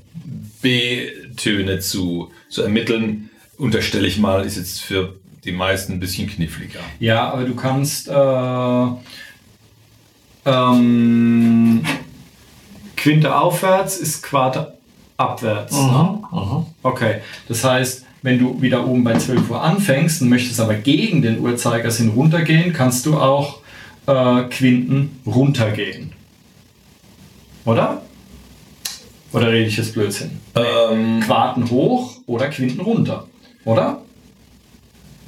B-Töne 0.62 1.80
zu, 1.80 2.32
zu 2.50 2.62
ermitteln, 2.64 3.30
unterstelle 3.58 4.08
ich 4.08 4.18
mal, 4.18 4.46
ist 4.46 4.58
jetzt 4.58 4.82
für 4.82 5.16
die 5.44 5.52
meisten 5.52 5.94
ein 5.94 6.00
bisschen 6.00 6.28
kniffliger. 6.28 6.80
Ja, 7.00 7.32
aber 7.32 7.44
du 7.44 7.56
kannst 7.56 8.08
äh, 8.08 8.88
ähm, 10.46 11.84
Quinte 12.96 13.36
aufwärts 13.36 13.98
ist 13.98 14.22
Quarte 14.22 14.78
abwärts. 15.18 15.76
Ne? 15.76 16.20
Okay, 16.84 17.22
das 17.48 17.64
heißt, 17.64 18.06
wenn 18.22 18.40
du 18.40 18.62
wieder 18.62 18.88
oben 18.88 19.04
bei 19.04 19.18
12 19.18 19.50
Uhr 19.50 19.62
anfängst 19.62 20.22
und 20.22 20.30
möchtest 20.30 20.60
aber 20.60 20.76
gegen 20.76 21.22
den 21.22 21.40
Uhrzeigersinn 21.40 22.10
runtergehen, 22.10 22.74
kannst 22.74 23.06
du 23.06 23.18
auch 23.18 23.60
äh, 24.08 24.44
Quinten 24.44 25.20
runtergehen. 25.26 26.14
Oder? 27.66 28.02
Oder 29.34 29.52
rede 29.52 29.68
ich 29.68 29.78
jetzt 29.78 29.94
Blödsinn? 29.94 30.32
Ähm, 30.56 31.22
Quarten 31.22 31.70
hoch 31.70 32.18
oder 32.26 32.50
Quinten 32.50 32.82
runter. 32.82 33.28
Oder? 33.66 34.02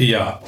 Ja, 0.06 0.42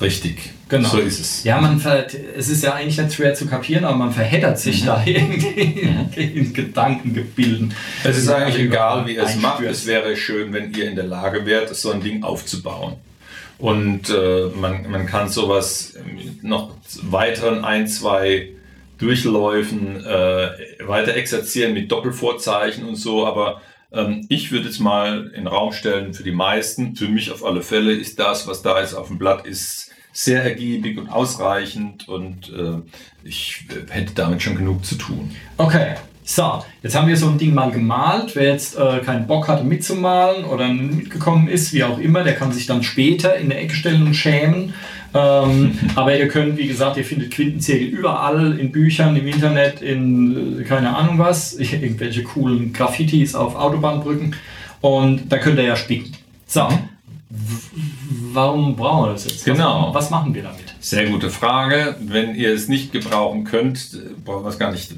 richtig. 0.00 0.52
Genau. 0.68 0.88
So 0.88 0.98
ist 1.00 1.20
es. 1.20 1.44
Ja, 1.44 1.60
man 1.60 1.78
ver 1.78 2.06
es 2.34 2.48
ist 2.48 2.64
ja 2.64 2.72
eigentlich 2.72 2.96
nicht 2.96 3.12
schwer 3.12 3.34
zu 3.34 3.46
kapieren, 3.46 3.84
aber 3.84 3.96
man 3.96 4.10
verheddert 4.10 4.58
sich 4.58 4.86
da 4.86 5.02
irgendwie 5.06 5.82
in 6.16 6.52
Gedankengebilden. 6.54 7.74
Es 8.02 8.16
ist 8.16 8.30
eigentlich 8.30 8.56
Ja, 8.56 8.64
egal, 8.64 9.06
wie 9.06 9.16
ihr 9.16 9.22
es 9.22 9.36
macht. 9.36 9.62
Es 9.62 9.86
wäre 9.86 10.16
schön, 10.16 10.52
wenn 10.54 10.72
ihr 10.72 10.88
in 10.88 10.96
der 10.96 11.04
Lage 11.04 11.44
wärt, 11.44 11.74
so 11.76 11.90
ein 11.90 12.00
Ding 12.00 12.22
aufzubauen. 12.22 12.94
Und 13.58 14.08
äh, 14.08 14.48
man, 14.58 14.90
man 14.90 15.04
kann 15.06 15.28
sowas 15.28 15.94
mit 16.06 16.42
noch 16.42 16.74
weiteren 17.02 17.66
ein, 17.66 17.86
zwei 17.86 18.48
Durchläufen 18.96 20.04
äh, 20.04 20.48
weiter 20.86 21.14
exerzieren 21.16 21.74
mit 21.74 21.92
Doppelvorzeichen 21.92 22.84
und 22.84 22.96
so. 22.96 23.26
Aber 23.26 23.60
ich 24.28 24.50
würde 24.50 24.66
jetzt 24.66 24.80
mal 24.80 25.26
in 25.26 25.44
den 25.44 25.46
Raum 25.46 25.72
stellen, 25.72 26.14
für 26.14 26.22
die 26.22 26.32
meisten, 26.32 26.96
für 26.96 27.08
mich 27.08 27.30
auf 27.30 27.44
alle 27.44 27.62
Fälle, 27.62 27.92
ist 27.92 28.18
das, 28.18 28.46
was 28.46 28.62
da 28.62 28.80
jetzt 28.80 28.94
auf 28.94 29.08
dem 29.08 29.18
Blatt 29.18 29.46
ist, 29.46 29.90
sehr 30.12 30.42
ergiebig 30.42 30.98
und 30.98 31.08
ausreichend 31.08 32.08
und 32.08 32.50
äh, 32.50 32.80
ich 33.24 33.64
äh, 33.70 33.90
hätte 33.90 34.12
damit 34.14 34.42
schon 34.42 34.56
genug 34.56 34.84
zu 34.84 34.96
tun. 34.96 35.34
Okay, 35.56 35.94
So, 36.24 36.62
jetzt 36.82 36.94
haben 36.94 37.08
wir 37.08 37.16
so 37.16 37.28
ein 37.28 37.38
Ding 37.38 37.52
mal 37.52 37.72
gemalt. 37.72 38.36
Wer 38.36 38.52
jetzt 38.52 38.78
äh, 38.78 39.00
keinen 39.00 39.26
Bock 39.26 39.48
hatte 39.48 39.64
mitzumalen 39.64 40.44
oder 40.44 40.68
mitgekommen 40.68 41.48
ist, 41.48 41.72
wie 41.72 41.82
auch 41.82 41.98
immer, 41.98 42.22
der 42.22 42.36
kann 42.36 42.52
sich 42.52 42.66
dann 42.66 42.84
später 42.84 43.36
in 43.36 43.48
der 43.48 43.60
Ecke 43.60 43.74
stellen 43.74 44.06
und 44.06 44.14
schämen. 44.14 44.72
Ähm, 45.14 45.78
aber 45.94 46.16
ihr 46.16 46.28
könnt, 46.28 46.56
wie 46.56 46.66
gesagt, 46.66 46.96
ihr 46.96 47.04
findet 47.04 47.32
Quintenzirkel 47.32 47.88
überall, 47.88 48.58
in 48.58 48.72
Büchern, 48.72 49.14
im 49.16 49.26
Internet, 49.26 49.82
in 49.82 50.60
äh, 50.60 50.64
keine 50.64 50.96
Ahnung 50.96 51.18
was, 51.18 51.54
irgendwelche 51.58 52.22
coolen 52.22 52.72
Graffitis 52.72 53.34
auf 53.34 53.54
Autobahnbrücken. 53.54 54.34
Und 54.80 55.30
da 55.30 55.38
könnt 55.38 55.58
ihr 55.58 55.64
ja 55.64 55.76
spicken. 55.76 56.12
So, 56.46 56.68
warum 58.32 58.74
brauchen 58.76 59.08
wir 59.08 59.12
das 59.12 59.24
jetzt? 59.24 59.44
Genau. 59.44 59.88
Was, 59.88 60.04
was 60.04 60.10
machen 60.10 60.34
wir 60.34 60.42
damit? 60.42 60.74
Sehr 60.80 61.08
gute 61.08 61.30
Frage. 61.30 61.96
Wenn 62.00 62.34
ihr 62.34 62.52
es 62.52 62.68
nicht 62.68 62.92
gebrauchen 62.92 63.44
könnt, 63.44 64.00
brauchen 64.24 64.44
wir 64.44 64.50
es 64.50 64.58
gar 64.58 64.72
nicht 64.72 64.92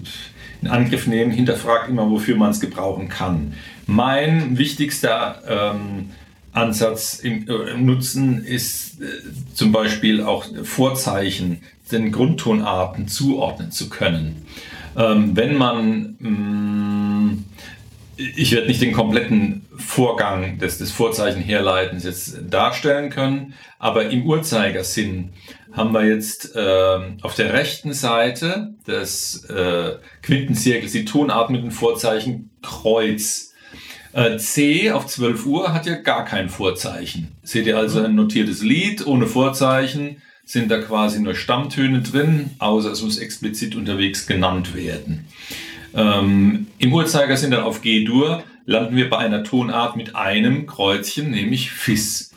in 0.62 0.68
Angriff 0.68 1.06
nehmen. 1.06 1.30
Hinterfragt 1.30 1.88
immer, 1.88 2.08
wofür 2.08 2.36
man 2.36 2.50
es 2.50 2.60
gebrauchen 2.60 3.08
kann. 3.08 3.54
Mein 3.86 4.56
wichtigster 4.56 5.42
ähm, 5.46 6.10
Ansatz 6.54 7.14
im, 7.14 7.46
äh, 7.48 7.76
Nutzen 7.76 8.42
ist 8.42 9.00
äh, 9.00 9.04
zum 9.54 9.72
Beispiel 9.72 10.22
auch 10.22 10.46
Vorzeichen 10.62 11.60
den 11.92 12.12
Grundtonarten 12.12 13.08
zuordnen 13.08 13.70
zu 13.70 13.90
können. 13.90 14.46
Ähm, 14.96 15.36
wenn 15.36 15.56
man 15.56 16.16
mh, 16.18 16.30
mm, 16.30 17.44
ich 18.16 18.52
werde 18.52 18.68
nicht 18.68 18.80
den 18.80 18.92
kompletten 18.92 19.66
Vorgang 19.76 20.58
des, 20.58 20.78
des 20.78 20.92
Vorzeichen 20.92 21.42
herleitens 21.42 22.04
jetzt 22.04 22.36
darstellen 22.48 23.10
können, 23.10 23.54
aber 23.78 24.10
im 24.10 24.24
Uhrzeigersinn 24.26 25.30
haben 25.72 25.92
wir 25.92 26.06
jetzt 26.06 26.54
äh, 26.54 26.98
auf 27.22 27.34
der 27.34 27.52
rechten 27.52 27.92
Seite 27.92 28.74
des 28.86 29.44
äh, 29.46 29.96
Quintenzirkels 30.22 30.92
die 30.92 31.04
Tonart 31.04 31.50
mit 31.50 31.62
dem 31.62 31.72
Vorzeichen 31.72 32.50
Kreuz. 32.62 33.53
Äh, 34.14 34.38
C 34.38 34.92
auf 34.92 35.06
12 35.08 35.44
Uhr 35.44 35.74
hat 35.74 35.86
ja 35.86 35.96
gar 35.96 36.24
kein 36.24 36.48
Vorzeichen. 36.48 37.32
Seht 37.42 37.66
ihr 37.66 37.76
also 37.76 38.00
ein 38.00 38.14
notiertes 38.14 38.62
Lied 38.62 39.04
ohne 39.06 39.26
Vorzeichen, 39.26 40.22
sind 40.44 40.70
da 40.70 40.80
quasi 40.80 41.20
nur 41.20 41.34
Stammtöne 41.34 42.00
drin, 42.00 42.50
außer 42.60 42.92
es 42.92 43.02
muss 43.02 43.18
explizit 43.18 43.74
unterwegs 43.74 44.28
genannt 44.28 44.76
werden. 44.76 45.26
Ähm, 45.94 46.68
Im 46.78 46.92
Uhrzeigersinn 46.92 47.50
dann 47.50 47.64
auf 47.64 47.82
G-Dur 47.82 48.44
landen 48.66 48.94
wir 48.94 49.10
bei 49.10 49.18
einer 49.18 49.42
Tonart 49.42 49.96
mit 49.96 50.14
einem 50.14 50.66
Kreuzchen, 50.66 51.32
nämlich 51.32 51.72
Fis. 51.72 52.32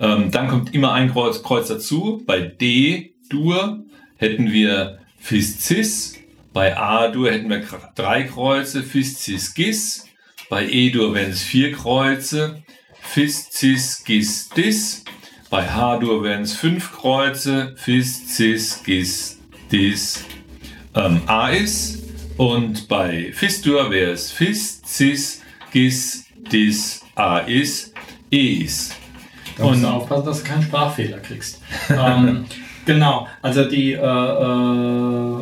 Ähm, 0.00 0.32
dann 0.32 0.48
kommt 0.48 0.74
immer 0.74 0.92
ein 0.94 1.12
Kreuz, 1.12 1.44
Kreuz 1.44 1.68
dazu. 1.68 2.24
Bei 2.26 2.40
D-Dur 2.40 3.84
hätten 4.16 4.50
wir 4.50 4.98
Fis, 5.20 5.60
Cis. 5.60 6.16
Bei 6.52 6.76
A-Dur 6.76 7.30
hätten 7.30 7.50
wir 7.50 7.62
drei 7.94 8.24
Kreuze, 8.24 8.82
Fis, 8.82 9.22
Cis, 9.22 9.54
Gis. 9.54 10.08
Bei 10.48 10.66
E-Dur 10.68 11.14
wären 11.14 11.30
es 11.30 11.42
vier 11.42 11.72
Kreuze, 11.72 12.62
Fis, 13.00 13.50
Cis, 13.50 14.04
Gis, 14.04 14.48
Dis. 14.50 15.04
Bei 15.50 15.68
H-Dur 15.68 16.22
wären 16.22 16.42
es 16.42 16.54
fünf 16.54 16.92
Kreuze, 16.92 17.74
Fis, 17.76 18.34
Cis, 18.34 18.82
Gis, 18.84 19.38
Dis. 19.70 20.24
Ähm, 20.94 21.22
A 21.26 21.50
ist 21.50 22.02
und 22.36 22.88
bei 22.88 23.32
Fistur 23.32 23.90
wäre 23.90 24.12
es 24.12 24.30
Fis, 24.30 24.82
Cis, 24.84 25.42
Gis, 25.72 26.24
Dis, 26.52 27.02
A 27.14 27.38
is, 27.38 27.92
E 28.30 28.64
is. 28.64 28.90
Da 29.56 29.64
musst 29.64 29.82
du 29.82 29.88
aufpassen, 29.88 30.26
dass 30.26 30.42
du 30.42 30.48
keinen 30.48 30.62
Sprachfehler 30.62 31.18
kriegst. 31.18 31.60
ähm, 31.88 32.46
genau, 32.84 33.26
also 33.42 33.64
die, 33.64 33.92
äh, 33.92 33.98
äh, 33.98 35.40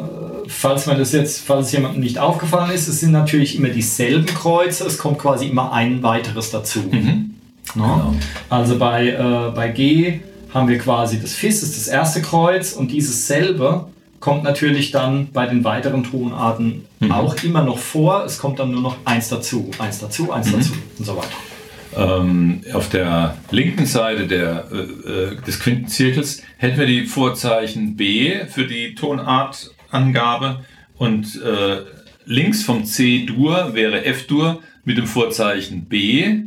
falls 0.48 0.86
man 0.86 0.98
das 0.98 1.12
jetzt, 1.12 1.44
falls 1.46 1.66
es 1.66 1.72
jemandem 1.72 2.02
nicht 2.02 2.18
aufgefallen 2.18 2.70
ist, 2.72 2.88
es 2.88 3.00
sind 3.00 3.12
natürlich 3.12 3.56
immer 3.56 3.68
dieselben 3.68 4.26
Kreuze, 4.26 4.86
es 4.86 4.98
kommt 4.98 5.18
quasi 5.18 5.46
immer 5.46 5.72
ein 5.72 6.02
weiteres 6.02 6.50
dazu. 6.50 6.80
Mhm. 6.90 7.34
No? 7.74 7.84
Genau. 7.84 8.14
Also 8.50 8.78
bei, 8.78 9.08
äh, 9.08 9.50
bei 9.54 9.68
G 9.68 10.20
haben 10.52 10.68
wir 10.68 10.78
quasi 10.78 11.20
das 11.20 11.32
Fis, 11.32 11.62
ist 11.62 11.76
das 11.76 11.88
erste 11.88 12.20
Kreuz 12.20 12.72
und 12.72 12.90
dieses 12.90 13.26
selbe 13.26 13.86
kommt 14.20 14.44
natürlich 14.44 14.92
dann 14.92 15.28
bei 15.32 15.46
den 15.46 15.64
weiteren 15.64 16.04
Tonarten 16.04 16.84
mhm. 17.00 17.12
auch 17.12 17.36
immer 17.42 17.62
noch 17.62 17.78
vor. 17.78 18.24
Es 18.24 18.38
kommt 18.38 18.58
dann 18.58 18.70
nur 18.70 18.80
noch 18.80 18.96
eins 19.04 19.28
dazu, 19.28 19.70
eins 19.78 19.98
dazu, 19.98 20.32
eins 20.32 20.48
mhm. 20.48 20.52
dazu 20.52 20.72
und 20.98 21.04
so 21.04 21.16
weiter. 21.16 21.51
Ähm, 21.94 22.62
auf 22.72 22.88
der 22.88 23.36
linken 23.50 23.86
Seite 23.86 24.26
der, 24.26 24.66
äh, 24.72 24.76
äh, 24.76 25.36
des 25.46 25.60
Quintenzirkels 25.60 26.42
hätten 26.56 26.78
wir 26.78 26.86
die 26.86 27.04
Vorzeichen 27.04 27.96
B 27.96 28.46
für 28.46 28.66
die 28.66 28.94
Tonartangabe 28.94 30.64
und 30.96 31.40
äh, 31.42 31.82
links 32.24 32.62
vom 32.62 32.84
C-Dur 32.84 33.74
wäre 33.74 34.04
F-Dur 34.06 34.62
mit 34.84 34.96
dem 34.96 35.06
Vorzeichen 35.06 35.84
B, 35.84 36.44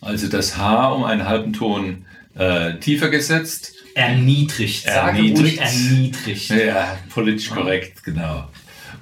also 0.00 0.28
das 0.28 0.56
H 0.56 0.88
um 0.92 1.04
einen 1.04 1.26
halben 1.26 1.52
Ton 1.52 2.04
äh, 2.34 2.74
tiefer 2.78 3.08
gesetzt 3.08 3.74
Erniedrigt. 3.98 4.86
Erniedrigt. 4.86 5.58
erniedrigt. 5.58 6.50
Ja, 6.50 6.98
politisch 7.10 7.50
korrekt, 7.50 8.04
genau. 8.04 8.48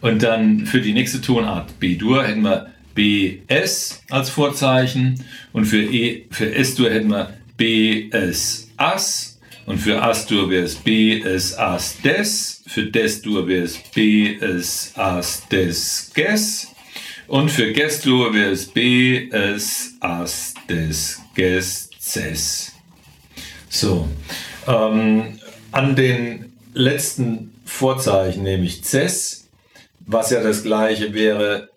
Und 0.00 0.23
dann 0.23 0.65
für 0.67 0.81
die 0.81 0.95
nächste 0.95 1.21
Tonart 1.21 1.79
B-Dur 1.79 2.25
hätten 2.25 2.43
wir 2.43 2.69
BS 2.97 4.03
als 4.11 4.31
Vorzeichen 4.31 5.25
und 5.53 5.67
für, 5.67 5.83
e, 5.83 6.25
für 6.31 6.53
S-Dur 6.53 6.91
hätten 6.91 7.11
wir 7.11 7.33
BS 7.57 8.69
As 8.76 9.38
und 9.67 9.79
für 9.79 10.03
As-Dur 10.03 10.50
wäre 10.50 10.65
es 10.65 10.75
BS 10.75 11.57
As 11.59 12.00
Des, 12.03 12.62
für 12.67 12.87
Des-Dur 12.87 13.47
wäre 13.47 13.65
es 13.65 13.79
BS 13.95 14.93
As 14.97 15.47
Des 15.49 16.11
Ges 16.15 16.69
und 17.29 17.50
für 17.50 17.73
Ges-Dur 17.73 18.35
wäre 18.35 18.50
es 18.50 18.67
BS 18.67 19.95
As 20.00 20.55
Des 20.69 21.21
Ges 21.35 21.91
Ces. 21.99 22.73
So, 23.69 24.09
ähm, 24.67 25.38
an 25.73 25.97
den 25.97 26.53
letzten 26.73 27.53
Vorzeichen, 27.65 28.45
nämlich 28.45 28.83
Cess, 28.85 29.49
was 30.00 30.31
ja 30.31 30.43
das 30.43 30.62
gleiche 30.62 31.12
wäre, 31.12 31.71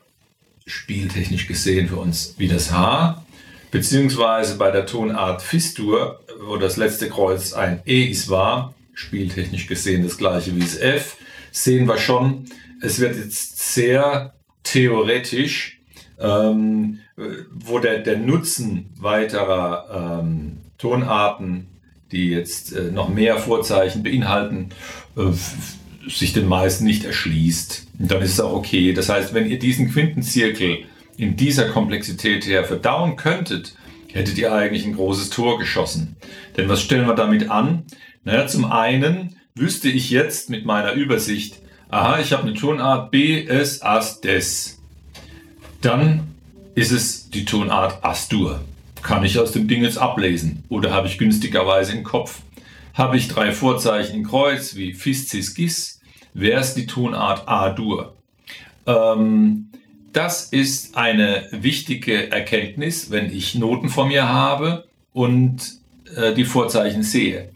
spieltechnisch 0.69 1.47
gesehen 1.47 1.89
für 1.89 1.97
uns 1.97 2.35
wie 2.37 2.47
das 2.47 2.71
H, 2.71 3.23
beziehungsweise 3.71 4.57
bei 4.57 4.71
der 4.71 4.85
Tonart 4.85 5.41
Fistur, 5.41 6.19
wo 6.41 6.57
das 6.57 6.77
letzte 6.77 7.09
Kreuz 7.09 7.53
ein 7.53 7.81
E 7.85 8.05
ist 8.05 8.29
war, 8.29 8.73
spieltechnisch 8.93 9.67
gesehen 9.67 10.03
das 10.03 10.17
gleiche 10.17 10.55
wie 10.55 10.61
das 10.61 10.77
F, 10.77 11.17
sehen 11.51 11.87
wir 11.87 11.97
schon, 11.97 12.45
es 12.81 12.99
wird 12.99 13.15
jetzt 13.15 13.73
sehr 13.73 14.33
theoretisch, 14.63 15.81
ähm, 16.19 16.99
wo 17.51 17.79
der, 17.79 17.99
der 17.99 18.17
Nutzen 18.17 18.89
weiterer 18.97 20.21
ähm, 20.21 20.57
Tonarten 20.77 21.67
die 22.11 22.29
jetzt 22.29 22.75
äh, 22.75 22.91
noch 22.91 23.09
mehr 23.09 23.37
Vorzeichen 23.37 24.03
beinhalten, 24.03 24.69
äh, 25.15 25.31
sich 26.17 26.33
den 26.33 26.47
meisten 26.47 26.85
nicht 26.85 27.05
erschließt. 27.05 27.87
Und 27.99 28.11
dann 28.11 28.21
ist 28.21 28.33
es 28.33 28.39
auch 28.39 28.53
okay. 28.53 28.93
Das 28.93 29.09
heißt, 29.09 29.33
wenn 29.33 29.49
ihr 29.49 29.59
diesen 29.59 29.91
Quintenzirkel 29.91 30.85
in 31.17 31.35
dieser 31.35 31.69
Komplexität 31.69 32.45
her 32.45 32.63
verdauen 32.63 33.15
könntet, 33.15 33.75
hättet 34.11 34.37
ihr 34.37 34.53
eigentlich 34.53 34.85
ein 34.85 34.95
großes 34.95 35.29
Tor 35.29 35.59
geschossen. 35.59 36.15
Denn 36.57 36.69
was 36.69 36.81
stellen 36.81 37.07
wir 37.07 37.15
damit 37.15 37.49
an? 37.49 37.83
Naja, 38.23 38.47
zum 38.47 38.65
einen 38.65 39.35
wüsste 39.55 39.89
ich 39.89 40.09
jetzt 40.09 40.49
mit 40.49 40.65
meiner 40.65 40.93
Übersicht, 40.93 41.59
aha, 41.89 42.19
ich 42.19 42.31
habe 42.31 42.43
eine 42.43 42.53
Tonart 42.53 43.11
B, 43.11 43.45
S, 43.45 43.81
As, 43.81 44.21
Des. 44.21 44.79
Dann 45.81 46.21
ist 46.75 46.91
es 46.91 47.29
die 47.29 47.45
Tonart 47.45 48.03
As-Dur. 48.03 48.61
Kann 49.01 49.23
ich 49.23 49.39
aus 49.39 49.51
dem 49.51 49.67
Ding 49.67 49.83
jetzt 49.83 49.97
ablesen 49.97 50.63
oder 50.69 50.93
habe 50.93 51.07
ich 51.07 51.17
günstigerweise 51.17 51.93
im 51.93 52.03
Kopf? 52.03 52.41
Habe 52.93 53.17
ich 53.17 53.27
drei 53.27 53.51
Vorzeichen 53.51 54.15
in 54.15 54.23
Kreuz 54.25 54.75
wie 54.75 54.93
Fis, 54.93 55.29
Cis, 55.29 55.55
Gis, 55.55 55.98
wäre 56.33 56.61
es 56.61 56.73
die 56.73 56.87
Tonart 56.87 57.47
A-Dur. 57.47 58.15
Ähm, 58.85 59.69
das 60.13 60.45
ist 60.45 60.97
eine 60.97 61.47
wichtige 61.51 62.31
Erkenntnis, 62.31 63.11
wenn 63.11 63.31
ich 63.31 63.55
Noten 63.55 63.89
vor 63.89 64.07
mir 64.07 64.27
habe 64.27 64.85
und 65.13 65.61
äh, 66.15 66.33
die 66.33 66.45
Vorzeichen 66.45 67.03
sehe. 67.03 67.49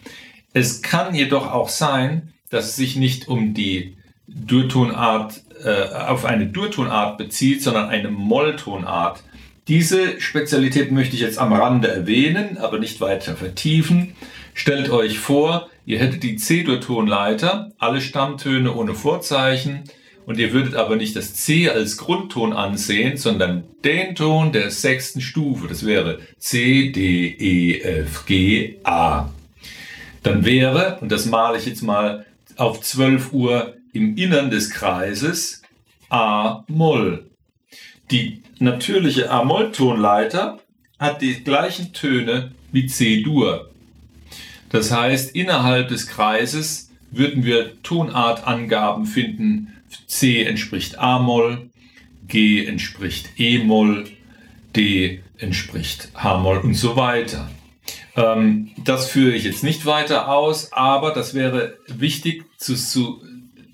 Es 0.53 0.81
kann 0.81 1.15
jedoch 1.15 1.51
auch 1.51 1.69
sein, 1.69 2.33
dass 2.49 2.65
es 2.65 2.75
sich 2.75 2.95
nicht 2.95 3.27
um 3.27 3.53
die 3.55 3.97
Durtonart, 4.27 5.41
äh, 5.63 5.95
auf 5.95 6.25
eine 6.25 6.45
Durtonart 6.45 7.17
bezieht, 7.17 7.63
sondern 7.63 7.89
eine 7.89 8.09
Molltonart. 8.09 9.23
Diese 9.67 10.19
Spezialität 10.21 10.91
möchte 10.91 11.15
ich 11.15 11.21
jetzt 11.21 11.39
am 11.39 11.53
Rande 11.53 11.87
erwähnen, 11.87 12.57
aber 12.57 12.79
nicht 12.79 13.01
weiter 13.01 13.35
vertiefen. 13.35 14.15
Stellt 14.53 14.89
euch 14.89 15.19
vor, 15.19 15.69
ihr 15.85 15.99
hättet 15.99 16.23
die 16.23 16.35
C-Dur-Tonleiter, 16.35 17.71
alle 17.77 18.01
Stammtöne 18.01 18.73
ohne 18.73 18.93
Vorzeichen, 18.93 19.83
und 20.25 20.39
ihr 20.39 20.53
würdet 20.53 20.75
aber 20.75 20.95
nicht 20.95 21.17
das 21.17 21.33
C 21.33 21.69
als 21.69 21.97
Grundton 21.97 22.53
ansehen, 22.53 23.17
sondern 23.17 23.65
den 23.83 24.15
Ton 24.15 24.53
der 24.53 24.71
sechsten 24.71 25.19
Stufe. 25.19 25.67
Das 25.67 25.85
wäre 25.85 26.19
C, 26.37 26.91
D, 26.91 27.27
E, 27.27 27.81
F, 27.81 28.25
G, 28.25 28.77
A. 28.85 29.29
Dann 30.21 30.45
wäre, 30.45 30.97
und 31.01 31.11
das 31.11 31.25
male 31.25 31.57
ich 31.57 31.65
jetzt 31.65 31.83
mal 31.83 32.25
auf 32.55 32.79
12 32.79 33.33
Uhr 33.33 33.73
im 33.91 34.15
Innern 34.15 34.49
des 34.49 34.69
Kreises, 34.69 35.61
A 36.09 36.63
Moll 36.67 37.25
die 38.13 38.43
natürliche 38.59 39.31
A-Moll-Tonleiter 39.31 40.59
hat 40.99 41.21
die 41.21 41.43
gleichen 41.43 41.93
Töne 41.93 42.51
wie 42.71 42.85
C-Dur. 42.85 43.71
Das 44.73 44.91
heißt, 44.91 45.35
innerhalb 45.35 45.89
des 45.89 46.07
Kreises 46.07 46.89
würden 47.11 47.45
wir 47.45 47.81
Tonartangaben 47.83 49.05
finden. 49.05 49.71
C 50.07 50.43
entspricht 50.43 50.97
A-Moll, 50.97 51.69
G 52.27 52.65
entspricht 52.65 53.29
E-Moll, 53.37 54.05
D 54.75 55.21
entspricht 55.37 56.09
H-Moll 56.15 56.57
und 56.57 56.73
so 56.73 56.95
weiter. 56.95 57.51
Ähm, 58.15 58.71
das 58.83 59.11
führe 59.11 59.35
ich 59.35 59.43
jetzt 59.43 59.63
nicht 59.63 59.85
weiter 59.85 60.27
aus, 60.27 60.73
aber 60.73 61.11
das 61.11 61.35
wäre 61.35 61.77
wichtig 61.87 62.43
zu, 62.57 62.73
zu, 62.73 63.21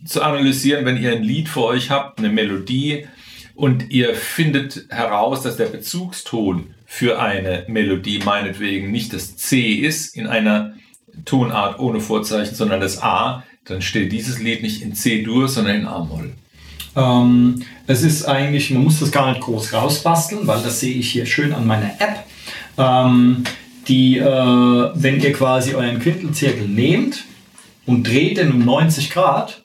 zu 0.04 0.22
analysieren, 0.22 0.84
wenn 0.84 1.02
ihr 1.02 1.14
ein 1.14 1.24
Lied 1.24 1.48
vor 1.48 1.68
euch 1.68 1.92
habt, 1.92 2.20
eine 2.20 2.28
Melodie, 2.28 3.08
und 3.56 3.90
ihr 3.90 4.16
findet 4.16 4.86
heraus, 4.90 5.44
dass 5.44 5.56
der 5.56 5.68
Bezugston 5.68 6.74
für 6.86 7.22
eine 7.22 7.66
Melodie 7.70 8.20
meinetwegen 8.20 8.92
nicht 8.92 9.14
das 9.14 9.38
C 9.38 9.72
ist 9.74 10.16
in 10.16 10.28
einer 10.28 10.76
Tonart 11.26 11.80
ohne 11.80 12.00
Vorzeichen, 12.00 12.56
sondern 12.56 12.82
das 12.82 13.02
A, 13.02 13.44
dann 13.66 13.82
steht 13.82 14.12
dieses 14.12 14.40
Lied 14.40 14.62
nicht 14.62 14.82
in 14.82 14.94
C-Dur, 14.96 15.48
sondern 15.48 15.76
in 15.76 15.86
A-Moll. 15.86 16.34
Ähm, 16.96 17.62
es 17.88 18.04
ist 18.04 18.26
eigentlich, 18.26 18.72
man 18.72 18.84
muss 18.84 19.00
das 19.00 19.12
gar 19.12 19.30
nicht 19.30 19.42
groß 19.42 19.74
rausbasteln, 19.74 20.48
weil 20.48 20.62
das 20.62 20.80
sehe 20.80 20.96
ich 20.96 21.12
hier 21.12 21.26
schön 21.26 21.54
an 21.54 21.68
meiner 21.68 21.92
App. 22.00 22.26
Ähm, 22.78 23.44
die, 23.88 24.18
äh, 24.18 24.24
wenn 24.24 25.20
ihr 25.20 25.34
quasi 25.34 25.74
euren 25.74 26.00
Quintelzirkel 26.00 26.68
nehmt 26.68 27.24
und 27.86 28.08
dreht 28.08 28.38
den 28.38 28.52
um 28.52 28.66
90 28.66 29.10
Grad, 29.10 29.64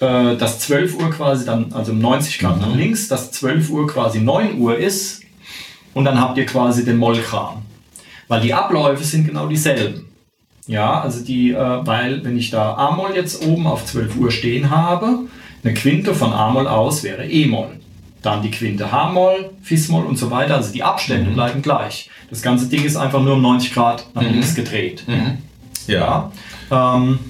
äh, 0.00 0.36
dass 0.36 0.60
12 0.60 0.96
Uhr 0.96 1.10
quasi 1.10 1.44
dann, 1.44 1.72
also 1.72 1.92
um 1.92 1.98
90 1.98 2.38
Grad 2.38 2.60
nach 2.60 2.74
links, 2.74 3.08
dass 3.08 3.32
12 3.32 3.70
Uhr 3.70 3.86
quasi 3.86 4.20
9 4.20 4.58
Uhr 4.58 4.78
ist 4.78 5.22
und 5.94 6.04
dann 6.04 6.20
habt 6.20 6.38
ihr 6.38 6.46
quasi 6.46 6.84
den 6.84 6.96
Mollkram. 6.96 7.62
Weil 8.28 8.40
die 8.40 8.54
Abläufe 8.54 9.04
sind 9.04 9.26
genau 9.26 9.46
dieselben. 9.46 10.05
Ja, 10.66 11.00
also 11.00 11.24
die, 11.24 11.52
äh, 11.52 11.86
weil 11.86 12.24
wenn 12.24 12.36
ich 12.36 12.50
da 12.50 12.74
A-Moll 12.74 13.12
jetzt 13.14 13.46
oben 13.46 13.66
auf 13.66 13.84
12 13.84 14.16
Uhr 14.16 14.30
stehen 14.30 14.70
habe, 14.70 15.20
eine 15.62 15.74
Quinte 15.74 16.14
von 16.14 16.32
A-Moll 16.32 16.66
aus 16.66 17.02
wäre 17.04 17.26
E-Moll. 17.26 17.80
Dann 18.22 18.42
die 18.42 18.50
Quinte 18.50 18.90
H-Moll, 18.90 19.50
Fis-Moll 19.62 20.04
und 20.04 20.18
so 20.18 20.30
weiter. 20.30 20.56
Also 20.56 20.72
die 20.72 20.82
Abstände 20.82 21.30
mhm. 21.30 21.34
bleiben 21.34 21.62
gleich. 21.62 22.10
Das 22.30 22.42
ganze 22.42 22.66
Ding 22.66 22.84
ist 22.84 22.96
einfach 22.96 23.22
nur 23.22 23.34
um 23.34 23.42
90 23.42 23.72
Grad 23.72 24.06
nach 24.14 24.22
mhm. 24.22 24.30
links 24.30 24.54
gedreht. 24.54 25.04
Mhm. 25.06 25.38
Ja. 25.86 26.30
ja. 26.70 26.96
Ähm, 26.96 27.20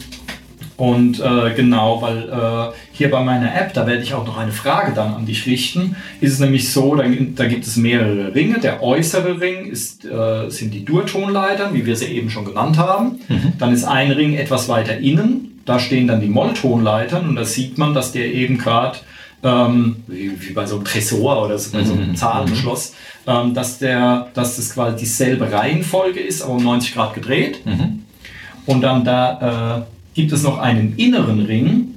und 0.78 1.20
äh, 1.20 1.54
genau, 1.54 2.00
weil 2.02 2.28
äh, 2.28 2.85
hier 2.96 3.10
bei 3.10 3.22
meiner 3.22 3.54
App, 3.54 3.74
da 3.74 3.86
werde 3.86 4.02
ich 4.02 4.14
auch 4.14 4.26
noch 4.26 4.38
eine 4.38 4.52
Frage 4.52 4.92
dann 4.94 5.12
an 5.12 5.26
dich 5.26 5.46
richten, 5.46 5.96
ist 6.20 6.32
es 6.32 6.38
nämlich 6.40 6.72
so, 6.72 6.94
da, 6.94 7.04
da 7.34 7.46
gibt 7.46 7.66
es 7.66 7.76
mehrere 7.76 8.34
Ringe. 8.34 8.58
Der 8.58 8.82
äußere 8.82 9.40
Ring 9.40 9.66
ist, 9.66 10.04
äh, 10.06 10.48
sind 10.48 10.72
die 10.72 10.84
Durtonleitern, 10.84 11.74
wie 11.74 11.84
wir 11.84 11.94
sie 11.94 12.06
eben 12.06 12.30
schon 12.30 12.46
genannt 12.46 12.78
haben. 12.78 13.20
Mhm. 13.28 13.52
Dann 13.58 13.74
ist 13.74 13.84
ein 13.84 14.10
Ring 14.12 14.34
etwas 14.34 14.68
weiter 14.68 14.96
innen, 14.96 15.60
da 15.66 15.78
stehen 15.78 16.06
dann 16.06 16.20
die 16.20 16.28
Molltonleitern 16.28 17.28
und 17.28 17.36
da 17.36 17.44
sieht 17.44 17.76
man, 17.76 17.92
dass 17.92 18.12
der 18.12 18.32
eben 18.32 18.56
gerade 18.56 18.98
ähm, 19.42 19.96
wie, 20.06 20.32
wie, 20.40 20.52
bei 20.52 20.64
so 20.64 20.76
einem 20.76 20.84
Tresor 20.84 21.44
oder 21.44 21.58
so, 21.58 21.76
bei 21.76 21.84
so 21.84 21.92
einem 21.92 22.10
mhm. 22.10 22.16
Zahlenschloss, 22.16 22.94
ähm, 23.26 23.52
dass, 23.52 23.78
der, 23.78 24.28
dass 24.32 24.56
das 24.56 24.72
quasi 24.72 24.96
dieselbe 24.96 25.52
Reihenfolge 25.52 26.20
ist, 26.20 26.42
aber 26.42 26.54
um 26.54 26.64
90 26.64 26.94
Grad 26.94 27.14
gedreht. 27.14 27.64
Mhm. 27.66 28.04
Und 28.64 28.80
dann 28.80 29.04
da 29.04 29.78
äh, 29.78 29.82
gibt 30.14 30.32
es 30.32 30.42
noch 30.42 30.58
einen 30.58 30.96
inneren 30.96 31.40
Ring. 31.40 31.94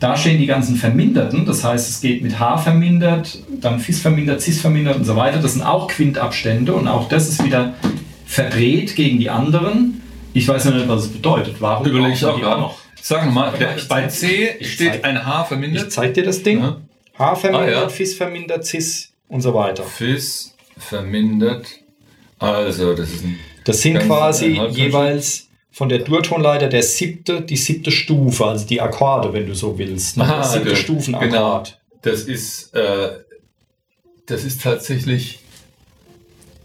Da 0.00 0.16
stehen 0.16 0.38
die 0.38 0.46
ganzen 0.46 0.76
Verminderten, 0.76 1.44
das 1.44 1.62
heißt, 1.62 1.90
es 1.90 2.00
geht 2.00 2.22
mit 2.22 2.38
H 2.38 2.56
vermindert, 2.56 3.38
dann 3.60 3.78
Fis 3.78 4.00
vermindert, 4.00 4.40
Cis 4.40 4.58
vermindert 4.58 4.96
und 4.96 5.04
so 5.04 5.14
weiter. 5.14 5.40
Das 5.40 5.52
sind 5.52 5.62
auch 5.62 5.88
Quintabstände 5.88 6.72
und 6.72 6.88
auch 6.88 7.08
das 7.08 7.28
ist 7.28 7.44
wieder 7.44 7.74
verdreht 8.24 8.96
gegen 8.96 9.18
die 9.18 9.28
anderen. 9.28 10.00
Ich 10.32 10.48
weiß 10.48 10.64
nicht, 10.64 10.88
was 10.88 11.04
es 11.04 11.12
bedeutet. 11.12 11.56
Warum 11.60 11.86
überlege 11.86 12.14
ich 12.14 12.24
auch, 12.24 12.42
auch 12.42 12.58
noch? 12.58 12.78
Sag 13.02 13.30
mal, 13.30 13.52
bei 13.88 14.06
C 14.08 14.56
steht 14.62 15.04
ein 15.04 15.26
H 15.26 15.44
vermindert. 15.44 15.84
Ich 15.84 15.90
zeig 15.90 16.14
dir 16.14 16.24
das 16.24 16.42
Ding. 16.42 16.60
Ja. 16.60 16.80
H 17.18 17.34
vermindert, 17.34 17.76
ah, 17.76 17.80
ja. 17.82 17.88
Fis 17.90 18.14
vermindert, 18.14 18.64
Cis 18.64 19.12
und 19.28 19.42
so 19.42 19.52
weiter. 19.52 19.82
Fis 19.82 20.54
vermindert. 20.78 21.66
Also, 22.38 22.94
das 22.94 23.10
ist 23.10 23.24
ein. 23.24 23.38
Das 23.64 23.82
sind 23.82 23.98
quasi 23.98 24.58
jeweils 24.70 25.49
von 25.70 25.88
der 25.88 26.00
Durtonleiter 26.00 26.68
der 26.68 26.82
siebte, 26.82 27.40
die 27.40 27.56
siebte 27.56 27.90
Stufe, 27.90 28.44
also 28.44 28.66
die 28.66 28.80
Akkorde, 28.80 29.32
wenn 29.32 29.46
du 29.46 29.54
so 29.54 29.78
willst. 29.78 30.16
Ne? 30.16 30.24
Aha, 30.24 30.42
siebte 30.42 30.76
Stufenakkord. 30.76 31.30
Genau. 31.30 31.62
Das 32.02 32.22
ist, 32.22 32.74
äh, 32.74 33.10
das 34.26 34.44
ist 34.44 34.62
tatsächlich. 34.62 35.40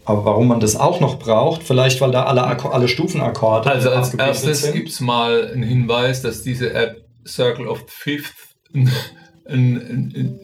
Aber 0.04 0.24
warum 0.24 0.48
man 0.48 0.60
das 0.60 0.76
auch 0.76 1.00
noch 1.00 1.18
braucht, 1.18 1.64
vielleicht 1.64 2.00
weil 2.00 2.12
da 2.12 2.24
alle, 2.24 2.42
alle 2.44 2.88
Stufenakkorde. 2.88 3.70
Also 3.70 3.90
als 3.90 4.14
erstes 4.14 4.72
gibt 4.72 4.88
es 4.88 5.00
mal 5.00 5.50
einen 5.50 5.64
Hinweis, 5.64 6.22
dass 6.22 6.42
diese 6.42 6.72
App 6.72 7.04
Circle 7.26 7.66
of 7.66 7.84
Fifth 7.88 8.32
einen, 8.72 8.92
einen, 9.48 10.40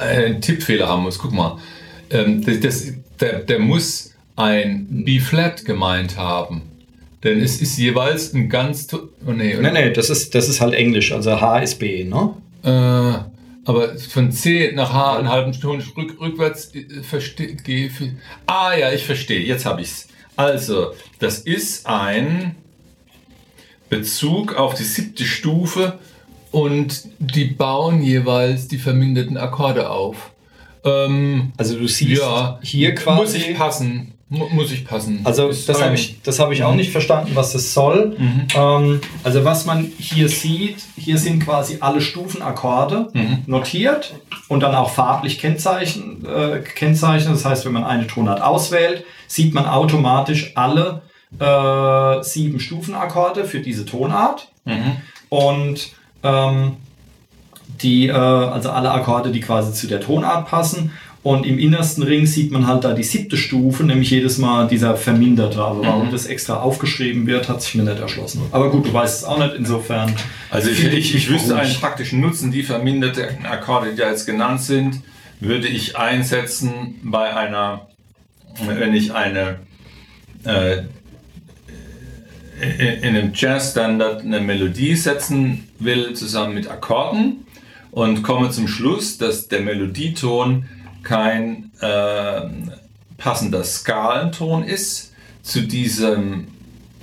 einen 0.00 0.40
Tippfehler 0.40 0.88
haben 0.88 1.02
muss. 1.02 1.18
Guck 1.18 1.32
mal. 1.32 1.58
Ähm, 2.10 2.44
das, 2.44 2.60
das, 2.60 2.92
der, 3.20 3.40
der 3.40 3.58
muss 3.58 4.12
ein 4.36 5.04
B-Flat 5.04 5.64
gemeint 5.64 6.16
haben. 6.16 6.62
Denn 7.26 7.40
es 7.40 7.60
ist 7.60 7.76
jeweils 7.76 8.32
ein 8.34 8.48
ganz. 8.48 8.86
Oh 8.94 9.32
nee, 9.32 9.56
nee, 9.60 9.72
nee, 9.72 9.90
das 9.90 10.10
ist, 10.10 10.32
das 10.36 10.48
ist 10.48 10.60
halt 10.60 10.74
Englisch, 10.74 11.10
also 11.10 11.40
H 11.40 11.58
ist 11.58 11.80
B, 11.80 12.04
ne? 12.04 12.34
Äh, 12.62 13.68
aber 13.68 13.98
von 13.98 14.30
C 14.30 14.70
nach 14.72 14.92
H 14.92 15.18
einen 15.18 15.28
halben 15.28 15.52
Ton 15.52 15.82
rück, 15.96 16.20
rückwärts 16.20 16.72
äh, 16.72 17.02
verstehe. 17.02 17.56
Ah 18.46 18.76
ja, 18.78 18.92
ich 18.92 19.04
verstehe, 19.04 19.40
jetzt 19.40 19.66
habe 19.66 19.82
ich 19.82 19.88
es. 19.88 20.08
Also, 20.36 20.92
das 21.18 21.40
ist 21.40 21.88
ein 21.88 22.54
Bezug 23.88 24.54
auf 24.54 24.74
die 24.74 24.84
siebte 24.84 25.24
Stufe 25.24 25.98
und 26.52 27.08
die 27.18 27.46
bauen 27.46 28.02
jeweils 28.02 28.68
die 28.68 28.78
verminderten 28.78 29.36
Akkorde 29.36 29.90
auf. 29.90 30.30
Ähm, 30.84 31.52
also 31.56 31.76
du 31.76 31.88
siehst 31.88 32.22
ja, 32.22 32.60
hier 32.62 32.94
quasi. 32.94 33.20
Muss 33.20 33.34
ich 33.34 33.56
passen. 33.56 34.12
Muss 34.28 34.72
ich 34.72 34.84
passen. 34.84 35.20
Also 35.22 35.48
ist 35.48 35.68
das 35.68 35.80
habe 35.80 35.94
ich, 35.94 36.20
das 36.22 36.40
hab 36.40 36.50
ich 36.50 36.64
auch 36.64 36.72
mhm. 36.72 36.78
nicht 36.78 36.90
verstanden, 36.90 37.32
was 37.34 37.52
das 37.52 37.72
soll. 37.72 38.16
Mhm. 38.18 38.46
Ähm, 38.56 39.00
also 39.22 39.44
was 39.44 39.66
man 39.66 39.84
hier 39.98 40.28
sieht, 40.28 40.78
hier 40.96 41.16
sind 41.16 41.44
quasi 41.44 41.76
alle 41.78 42.00
Stufenakkorde 42.00 43.08
mhm. 43.12 43.44
notiert 43.46 44.14
und 44.48 44.64
dann 44.64 44.74
auch 44.74 44.90
farblich 44.90 45.38
kennzeichen, 45.38 46.26
äh, 46.26 46.58
kennzeichnet. 46.58 47.34
Das 47.34 47.44
heißt, 47.44 47.64
wenn 47.66 47.72
man 47.72 47.84
eine 47.84 48.08
Tonart 48.08 48.42
auswählt, 48.42 49.04
sieht 49.28 49.54
man 49.54 49.66
automatisch 49.66 50.56
alle 50.56 51.02
äh, 51.38 52.22
sieben 52.24 52.58
Stufenakkorde 52.58 53.44
für 53.44 53.60
diese 53.60 53.84
Tonart. 53.84 54.48
Mhm. 54.64 54.96
Und 55.28 55.90
ähm, 56.24 56.78
die, 57.82 58.08
äh, 58.08 58.12
also 58.12 58.70
alle 58.70 58.90
Akkorde, 58.90 59.30
die 59.30 59.40
quasi 59.40 59.72
zu 59.72 59.86
der 59.86 60.00
Tonart 60.00 60.48
passen. 60.48 60.92
Und 61.26 61.44
im 61.44 61.58
innersten 61.58 62.04
Ring 62.04 62.24
sieht 62.24 62.52
man 62.52 62.68
halt 62.68 62.84
da 62.84 62.92
die 62.92 63.02
siebte 63.02 63.36
Stufe, 63.36 63.82
nämlich 63.82 64.10
jedes 64.10 64.38
Mal 64.38 64.68
dieser 64.68 64.96
verminderte. 64.96 65.60
Also 65.60 65.84
warum 65.84 66.06
mhm. 66.06 66.12
das 66.12 66.26
extra 66.26 66.60
aufgeschrieben 66.60 67.26
wird, 67.26 67.48
hat 67.48 67.62
sich 67.62 67.74
mir 67.74 67.82
nicht 67.82 67.98
erschlossen. 67.98 68.42
Aber 68.52 68.70
gut, 68.70 68.86
du 68.86 68.92
weißt 68.92 69.22
es 69.22 69.24
auch 69.24 69.36
nicht, 69.36 69.56
insofern. 69.56 70.14
Also 70.50 70.70
ich, 70.70 70.84
ich, 70.84 71.16
ich 71.16 71.28
wüsste 71.28 71.56
einen 71.56 71.74
praktischen 71.74 72.20
Nutzen, 72.20 72.52
die 72.52 72.62
verminderten 72.62 73.44
Akkorde, 73.44 73.90
die 73.90 73.96
da 73.96 74.08
jetzt 74.08 74.24
genannt 74.24 74.62
sind, 74.62 75.00
würde 75.40 75.66
ich 75.66 75.96
einsetzen 75.96 77.00
bei 77.02 77.34
einer, 77.34 77.88
wenn 78.64 78.94
ich 78.94 79.12
eine 79.12 79.56
äh, 80.44 80.82
in 83.02 83.16
einem 83.16 83.32
Jazz-Standard 83.34 84.20
eine 84.20 84.38
Melodie 84.38 84.94
setzen 84.94 85.66
will, 85.80 86.14
zusammen 86.14 86.54
mit 86.54 86.70
Akkorden 86.70 87.46
und 87.90 88.22
komme 88.22 88.50
zum 88.50 88.68
Schluss, 88.68 89.18
dass 89.18 89.48
der 89.48 89.62
Melodieton 89.62 90.66
kein 91.06 91.70
äh, 91.80 92.40
passender 93.16 93.62
Skalenton 93.62 94.64
ist 94.64 95.12
zu 95.42 95.62
diesem 95.62 96.48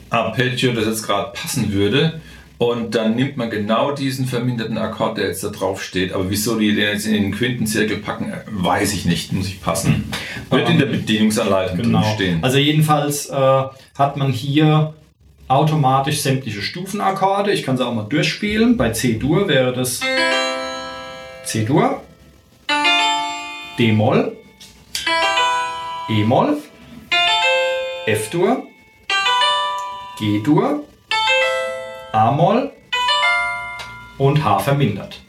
Arpeggio, 0.10 0.74
das 0.74 0.86
jetzt 0.86 1.04
gerade 1.04 1.32
passen 1.34 1.72
würde. 1.72 2.20
Und 2.58 2.96
dann 2.96 3.16
nimmt 3.16 3.36
man 3.36 3.50
genau 3.50 3.94
diesen 3.94 4.26
verminderten 4.26 4.78
Akkord, 4.78 5.18
der 5.18 5.28
jetzt 5.28 5.44
da 5.44 5.50
drauf 5.50 5.82
steht. 5.82 6.14
Aber 6.14 6.30
wieso 6.30 6.60
die 6.60 6.76
den 6.76 6.86
jetzt 6.86 7.06
in 7.06 7.14
den 7.14 7.32
Quintenzirkel 7.32 7.98
packen, 7.98 8.34
weiß 8.52 8.94
ich 8.94 9.06
nicht, 9.06 9.34
muss 9.34 9.48
ich 9.48 9.62
passen. 9.62 10.12
Wird 10.50 10.70
in 10.70 10.78
der 10.78 10.86
Bedienungsanleitung 10.86 11.78
genau. 11.78 12.04
stehen. 12.14 12.44
Also 12.44 12.58
jedenfalls 12.58 13.30
äh, 13.30 13.64
hat 13.98 14.18
man 14.18 14.32
hier 14.32 14.94
automatisch 15.48 16.22
sämtliche 16.22 16.62
Stufenakkorde. 16.62 17.52
Ich 17.52 17.64
kann 17.64 17.78
sie 17.78 17.86
auch 17.86 17.94
mal 17.94 18.04
durchspielen. 18.04 18.78
Bei 18.78 18.92
C-Dur 18.92 19.48
wäre 19.48 19.74
das 19.74 20.02
C-Dur. 21.46 22.02
D-Moll, 23.80 24.38
E-Moll, 26.10 26.58
F-Dur, 28.06 28.64
G-Dur, 30.20 30.84
A-Moll 32.12 32.72
und 34.20 34.44
H 34.44 34.60
vermindert. 34.60 35.22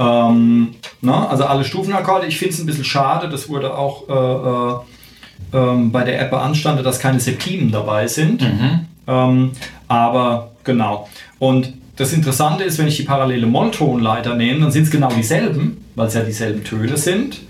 Ähm, 0.00 0.74
na, 1.00 1.28
also 1.28 1.44
alle 1.44 1.64
Stufenakkorde. 1.64 2.26
Ich 2.26 2.38
finde 2.38 2.54
es 2.54 2.60
ein 2.60 2.66
bisschen 2.66 2.84
schade, 2.84 3.28
das 3.28 3.48
wurde 3.48 3.76
auch 3.76 4.08
äh, 4.08 5.56
äh, 5.56 5.58
ähm, 5.58 5.92
bei 5.92 6.02
der 6.02 6.20
App 6.20 6.30
beanstandet, 6.30 6.84
dass 6.84 6.98
keine 6.98 7.20
Septimen 7.20 7.70
dabei 7.70 8.08
sind. 8.08 8.42
Ähm, 9.06 9.52
aber 9.86 10.50
genau. 10.64 11.08
Und 11.38 11.74
das 11.96 12.12
Interessante 12.12 12.64
ist, 12.64 12.78
wenn 12.78 12.88
ich 12.88 12.96
die 12.96 13.02
parallele 13.04 13.46
Molltonleiter 13.46 14.34
nehme, 14.34 14.60
dann 14.60 14.72
sind 14.72 14.84
es 14.84 14.90
genau 14.90 15.10
dieselben, 15.12 15.84
weil 15.94 16.08
es 16.08 16.14
ja 16.14 16.22
dieselben 16.22 16.64
Töne 16.64 16.96
sind. 16.96 17.42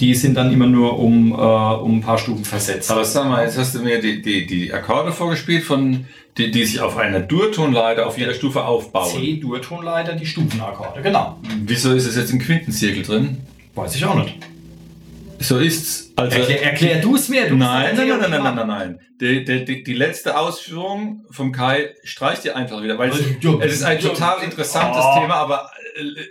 Die 0.00 0.14
sind 0.14 0.34
dann 0.34 0.52
immer 0.52 0.66
nur 0.66 0.98
um, 0.98 1.32
äh, 1.32 1.34
um 1.36 1.98
ein 1.98 2.00
paar 2.02 2.18
Stufen 2.18 2.44
versetzt. 2.44 2.90
Aber 2.90 3.04
sag 3.04 3.28
mal, 3.28 3.44
jetzt 3.44 3.56
hast 3.56 3.74
du 3.74 3.80
mir 3.80 4.00
die, 4.00 4.20
die, 4.20 4.46
die 4.46 4.72
Akkorde 4.72 5.10
vorgespielt, 5.12 5.64
von, 5.64 6.04
die, 6.36 6.50
die 6.50 6.64
sich 6.66 6.80
auf 6.80 6.96
einer 6.98 7.20
Durtonleiter 7.20 8.06
auf 8.06 8.18
jeder 8.18 8.34
Stufe 8.34 8.62
aufbauen. 8.64 9.10
C-Durtonleiter, 9.10 10.12
die 10.14 10.26
Stufenakkorde, 10.26 11.00
genau. 11.00 11.38
Wieso 11.64 11.94
ist 11.94 12.06
es 12.06 12.16
jetzt 12.16 12.30
im 12.30 12.38
Quintenzirkel 12.40 13.02
drin? 13.02 13.38
Weiß 13.74 13.94
ich 13.96 14.04
auch 14.04 14.16
nicht. 14.16 14.34
So 15.38 15.58
ist's. 15.58 16.12
Also, 16.16 16.36
Erklär, 16.38 16.62
erklär 16.62 17.00
du 17.00 17.14
es 17.16 17.28
mir. 17.28 17.46
Du 17.48 17.56
Nein, 17.56 17.94
bist 17.94 17.98
nein, 17.98 18.08
nein, 18.08 18.30
nein, 18.30 18.30
nein, 18.30 18.42
Theorie- 18.42 18.54
nein, 18.56 18.66
nein. 18.66 18.98
Die, 19.20 19.64
die, 19.64 19.82
die, 19.82 19.92
letzte 19.94 20.38
Ausführung 20.38 21.24
vom 21.30 21.52
Kai 21.52 21.94
streicht 22.04 22.44
ihr 22.44 22.54
einfach 22.56 22.82
wieder, 22.82 22.98
weil 22.98 23.10
es, 23.10 23.18
Ja, 23.40 23.54
es 23.60 23.72
ist 23.74 23.82
ein 23.82 23.98
total 23.98 24.42
interessantes 24.44 25.02
Oh. 25.02 25.20
Thema, 25.20 25.34
aber 25.36 25.70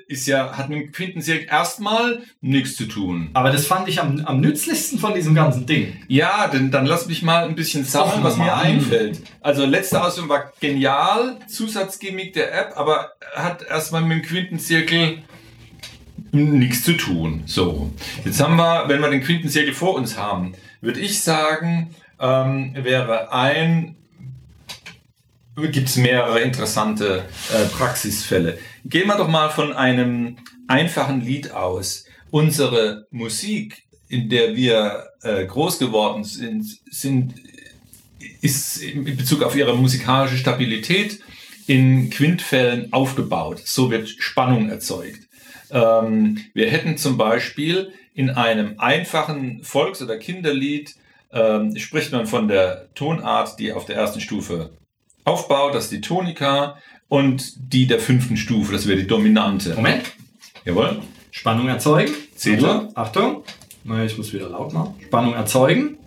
ist 0.07 0.27
ja, 0.27 0.57
hat 0.57 0.69
mit 0.69 0.79
dem 0.79 0.91
Quintenzirkel 0.91 1.47
erstmal 1.49 2.23
nichts 2.41 2.75
zu 2.75 2.85
tun. 2.85 3.29
Aber 3.33 3.51
das 3.51 3.65
fand 3.65 3.87
ich 3.87 3.99
am, 3.99 4.21
am 4.25 4.39
nützlichsten 4.39 4.99
von 4.99 5.13
diesem 5.13 5.35
ganzen 5.35 5.65
Ding. 5.65 5.97
Ja, 6.07 6.47
denn 6.47 6.71
dann 6.71 6.85
lass 6.85 7.07
mich 7.07 7.21
mal 7.23 7.47
ein 7.47 7.55
bisschen 7.55 7.85
sammeln, 7.85 8.23
was 8.23 8.37
mir 8.37 8.55
einfällt. 8.55 9.21
Also 9.41 9.65
letzte 9.65 10.03
Ausführung 10.03 10.29
war 10.29 10.51
genial, 10.59 11.39
Zusatzgimmick 11.47 12.33
der 12.33 12.53
App, 12.53 12.73
aber 12.75 13.11
hat 13.33 13.63
erstmal 13.63 14.01
mit 14.01 14.19
dem 14.19 14.21
Quintenzirkel 14.23 15.19
nichts 16.31 16.83
zu 16.83 16.93
tun. 16.93 17.43
So, 17.45 17.91
jetzt 18.23 18.41
haben 18.41 18.55
wir, 18.57 18.85
wenn 18.87 19.01
wir 19.01 19.09
den 19.09 19.21
Quintenzirkel 19.21 19.73
vor 19.73 19.95
uns 19.95 20.17
haben, 20.17 20.53
würde 20.81 20.99
ich 20.99 21.21
sagen, 21.21 21.95
ähm, 22.19 22.73
wäre 22.75 23.31
ein 23.31 23.95
gibt 25.55 25.87
es 25.89 25.95
mehrere 25.95 26.41
interessante 26.41 27.25
äh, 27.53 27.65
Praxisfälle. 27.65 28.57
Gehen 28.83 29.07
wir 29.07 29.17
doch 29.17 29.27
mal 29.27 29.49
von 29.49 29.73
einem 29.73 30.37
einfachen 30.67 31.21
Lied 31.21 31.51
aus. 31.51 32.05
Unsere 32.29 33.07
Musik, 33.11 33.83
in 34.09 34.29
der 34.29 34.55
wir 34.55 35.07
äh, 35.21 35.45
groß 35.45 35.79
geworden 35.79 36.23
sind, 36.23 36.65
sind, 36.91 37.35
ist 38.41 38.81
in 38.81 39.05
Bezug 39.15 39.43
auf 39.43 39.55
ihre 39.55 39.77
musikalische 39.77 40.37
Stabilität 40.37 41.19
in 41.67 42.09
Quintfällen 42.09 42.91
aufgebaut. 42.91 43.61
So 43.63 43.89
wird 43.89 44.09
Spannung 44.09 44.69
erzeugt. 44.69 45.21
Ähm, 45.71 46.39
wir 46.53 46.69
hätten 46.69 46.97
zum 46.97 47.17
Beispiel 47.17 47.91
in 48.13 48.29
einem 48.29 48.79
einfachen 48.79 49.63
Volks- 49.63 50.01
oder 50.01 50.17
Kinderlied 50.17 50.95
ähm, 51.31 51.75
spricht 51.77 52.11
man 52.11 52.27
von 52.27 52.47
der 52.47 52.93
Tonart, 52.93 53.59
die 53.59 53.73
auf 53.73 53.85
der 53.85 53.95
ersten 53.95 54.21
Stufe 54.21 54.71
aufbaut, 55.25 55.75
das 55.75 55.85
ist 55.85 55.91
die 55.91 56.01
Tonika 56.01 56.77
und 57.09 57.53
die 57.57 57.87
der 57.87 57.99
fünften 57.99 58.37
Stufe, 58.37 58.71
das 58.71 58.87
wäre 58.87 58.97
die 58.97 59.07
Dominante. 59.07 59.75
Moment. 59.75 60.03
Jawohl. 60.63 61.01
Spannung 61.31 61.67
erzeugen. 61.67 62.13
C-Dur. 62.35 62.69
Also, 62.69 62.95
Achtung. 62.95 63.43
Na, 63.83 64.03
Ich 64.05 64.17
muss 64.17 64.31
wieder 64.33 64.49
laut 64.49 64.73
machen. 64.73 64.95
Spannung 65.05 65.33
erzeugen. 65.33 65.97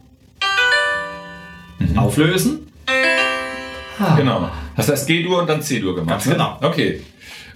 Auflösen. 1.96 2.72
Ah. 3.98 4.16
Genau. 4.16 4.50
Das 4.76 4.88
heißt 4.88 5.07
G-Dur 5.07 5.40
und 5.40 5.48
dann 5.48 5.61
C-Dur 5.61 5.94
gemacht. 5.94 6.11
Ganz 6.11 6.26
ne? 6.26 6.33
genau. 6.33 6.59
Okay. 6.62 7.02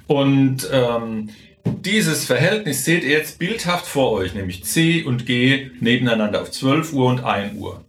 Und 0.07 0.69
ähm, 0.71 1.31
dieses 1.65 2.25
Verhältnis 2.25 2.85
seht 2.85 3.05
ihr 3.05 3.11
jetzt 3.11 3.39
bildhaft 3.39 3.87
vor 3.87 4.13
euch, 4.13 4.35
nämlich 4.35 4.65
C 4.65 5.05
und 5.05 5.27
G 5.27 5.71
nebeneinander 5.81 6.43
auf 6.43 6.51
12 6.51 6.93
Uhr 6.93 7.07
und 7.07 7.25
1 7.25 7.59
Uhr. 7.59 7.85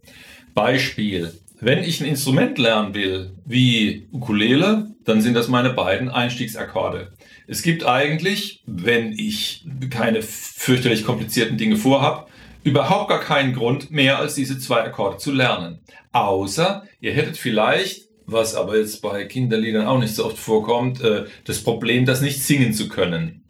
Beispiel. 0.53 1.33
Wenn 1.65 1.81
ich 1.81 2.01
ein 2.01 2.07
Instrument 2.07 2.57
lernen 2.57 2.93
will, 2.93 3.31
wie 3.45 4.09
Ukulele, 4.11 4.87
dann 5.05 5.21
sind 5.21 5.33
das 5.33 5.47
meine 5.47 5.69
beiden 5.69 6.09
Einstiegsakkorde. 6.09 7.13
Es 7.47 7.61
gibt 7.61 7.85
eigentlich, 7.85 8.61
wenn 8.65 9.13
ich 9.13 9.65
keine 9.89 10.23
fürchterlich 10.23 11.05
komplizierten 11.05 11.57
Dinge 11.57 11.77
vorhab, 11.77 12.29
überhaupt 12.65 13.07
gar 13.07 13.21
keinen 13.21 13.53
Grund, 13.53 13.91
mehr 13.91 14.19
als 14.19 14.35
diese 14.35 14.59
zwei 14.59 14.81
Akkorde 14.81 15.19
zu 15.19 15.31
lernen. 15.31 15.79
Außer 16.11 16.83
ihr 16.99 17.13
hättet 17.13 17.37
vielleicht, 17.37 18.09
was 18.25 18.55
aber 18.55 18.77
jetzt 18.77 19.01
bei 19.01 19.23
Kinderliedern 19.23 19.87
auch 19.87 19.99
nicht 19.99 20.15
so 20.15 20.25
oft 20.25 20.37
vorkommt, 20.37 20.99
äh, 20.99 21.27
das 21.45 21.63
Problem, 21.63 22.05
das 22.05 22.19
nicht 22.19 22.43
singen 22.43 22.73
zu 22.73 22.89
können. 22.89 23.41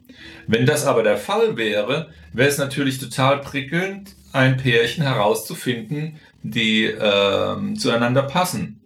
Wenn 0.46 0.66
das 0.66 0.86
aber 0.86 1.02
der 1.02 1.16
Fall 1.16 1.56
wäre, 1.56 2.10
wäre 2.32 2.48
es 2.48 2.58
natürlich 2.58 3.00
total 3.00 3.40
prickelnd, 3.40 4.14
ein 4.32 4.56
Pärchen 4.56 5.02
herauszufinden, 5.02 6.20
die 6.44 6.84
ähm, 6.84 7.76
zueinander 7.76 8.22
passen. 8.22 8.80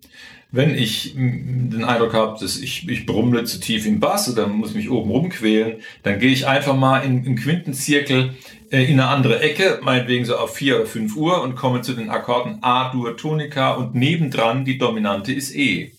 Wenn 0.50 0.74
ich 0.74 1.12
den 1.14 1.84
Eindruck 1.84 2.14
habe, 2.14 2.38
dass 2.40 2.56
ich, 2.56 2.88
ich 2.88 3.04
brummle 3.04 3.44
zu 3.44 3.60
tief 3.60 3.84
im 3.84 4.00
Bass 4.00 4.32
oder 4.32 4.46
muss 4.46 4.72
mich 4.72 4.90
oben 4.90 5.10
rumquälen, 5.10 5.82
dann 6.04 6.18
gehe 6.18 6.30
ich 6.30 6.46
einfach 6.46 6.74
mal 6.74 7.00
in, 7.00 7.22
im 7.24 7.36
Quintenzirkel 7.36 8.34
äh, 8.70 8.84
in 8.84 8.98
eine 8.98 9.08
andere 9.08 9.40
Ecke, 9.40 9.80
meinetwegen 9.82 10.24
so 10.24 10.36
auf 10.36 10.54
4 10.54 10.76
oder 10.76 10.86
5 10.86 11.16
Uhr 11.16 11.42
und 11.42 11.54
komme 11.54 11.82
zu 11.82 11.92
den 11.92 12.08
Akkorden 12.08 12.58
A-Dur, 12.62 13.18
Tonika 13.18 13.72
und 13.72 13.94
nebendran 13.94 14.64
die 14.64 14.78
Dominante 14.78 15.32
ist 15.34 15.54
E. 15.54 15.92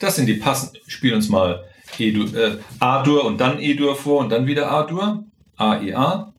Das 0.00 0.16
sind 0.16 0.26
die 0.26 0.34
passenden, 0.34 0.80
spiel 0.88 1.14
uns 1.14 1.28
mal 1.28 1.64
E-Dur, 1.96 2.34
äh, 2.34 2.58
A-Dur 2.80 3.24
und 3.24 3.40
dann 3.40 3.60
E-Dur 3.60 3.94
vor 3.94 4.18
und 4.18 4.30
dann 4.30 4.48
wieder 4.48 4.72
A-Dur, 4.72 5.24
A-E-A. 5.56 6.31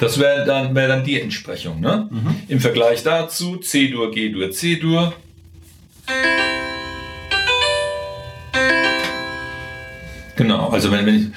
Das 0.00 0.18
wäre 0.18 0.46
dann, 0.46 0.74
wär 0.74 0.88
dann 0.88 1.04
die 1.04 1.20
Entsprechung. 1.20 1.80
Ne? 1.80 2.08
Im 2.48 2.58
Vergleich 2.58 3.02
dazu 3.02 3.58
C-Dur, 3.58 4.10
G-Dur, 4.10 4.50
C-Dur. 4.50 5.12
Genau, 10.36 10.70
also 10.70 10.90
wenn, 10.90 11.04
wenn 11.04 11.16
ich 11.16 11.30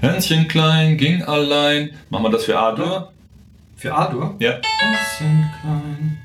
Hänschen 0.00 0.48
klein 0.48 0.96
ging 0.96 1.22
allein, 1.22 1.90
machen 2.10 2.24
wir 2.24 2.30
das 2.30 2.44
für 2.44 2.58
A-Dur? 2.58 3.12
Für 3.76 3.94
A-Dur. 3.94 4.34
Ja. 4.40 4.54
Bisschen 4.54 5.48
klein. 5.60 6.18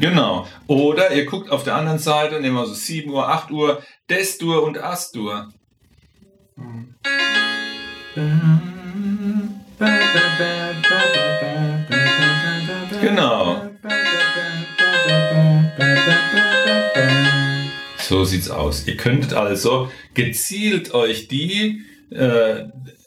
Genau. 0.00 0.46
Oder 0.66 1.12
ihr 1.12 1.26
guckt 1.26 1.50
auf 1.50 1.64
der 1.64 1.74
anderen 1.74 1.98
Seite, 1.98 2.40
nehmen 2.40 2.56
wir 2.56 2.66
so 2.66 2.74
7 2.74 3.10
Uhr, 3.10 3.28
8 3.28 3.50
Uhr, 3.50 3.82
Des-Dur 4.10 4.62
und 4.62 4.82
As-Dur. 4.82 5.48
Genau. 13.00 13.62
So 17.98 18.24
sieht's 18.24 18.50
aus. 18.50 18.86
Ihr 18.86 18.96
könntet 18.96 19.34
also 19.34 19.90
gezielt 20.14 20.94
euch 20.94 21.28
die 21.28 21.82
äh, 22.10 22.64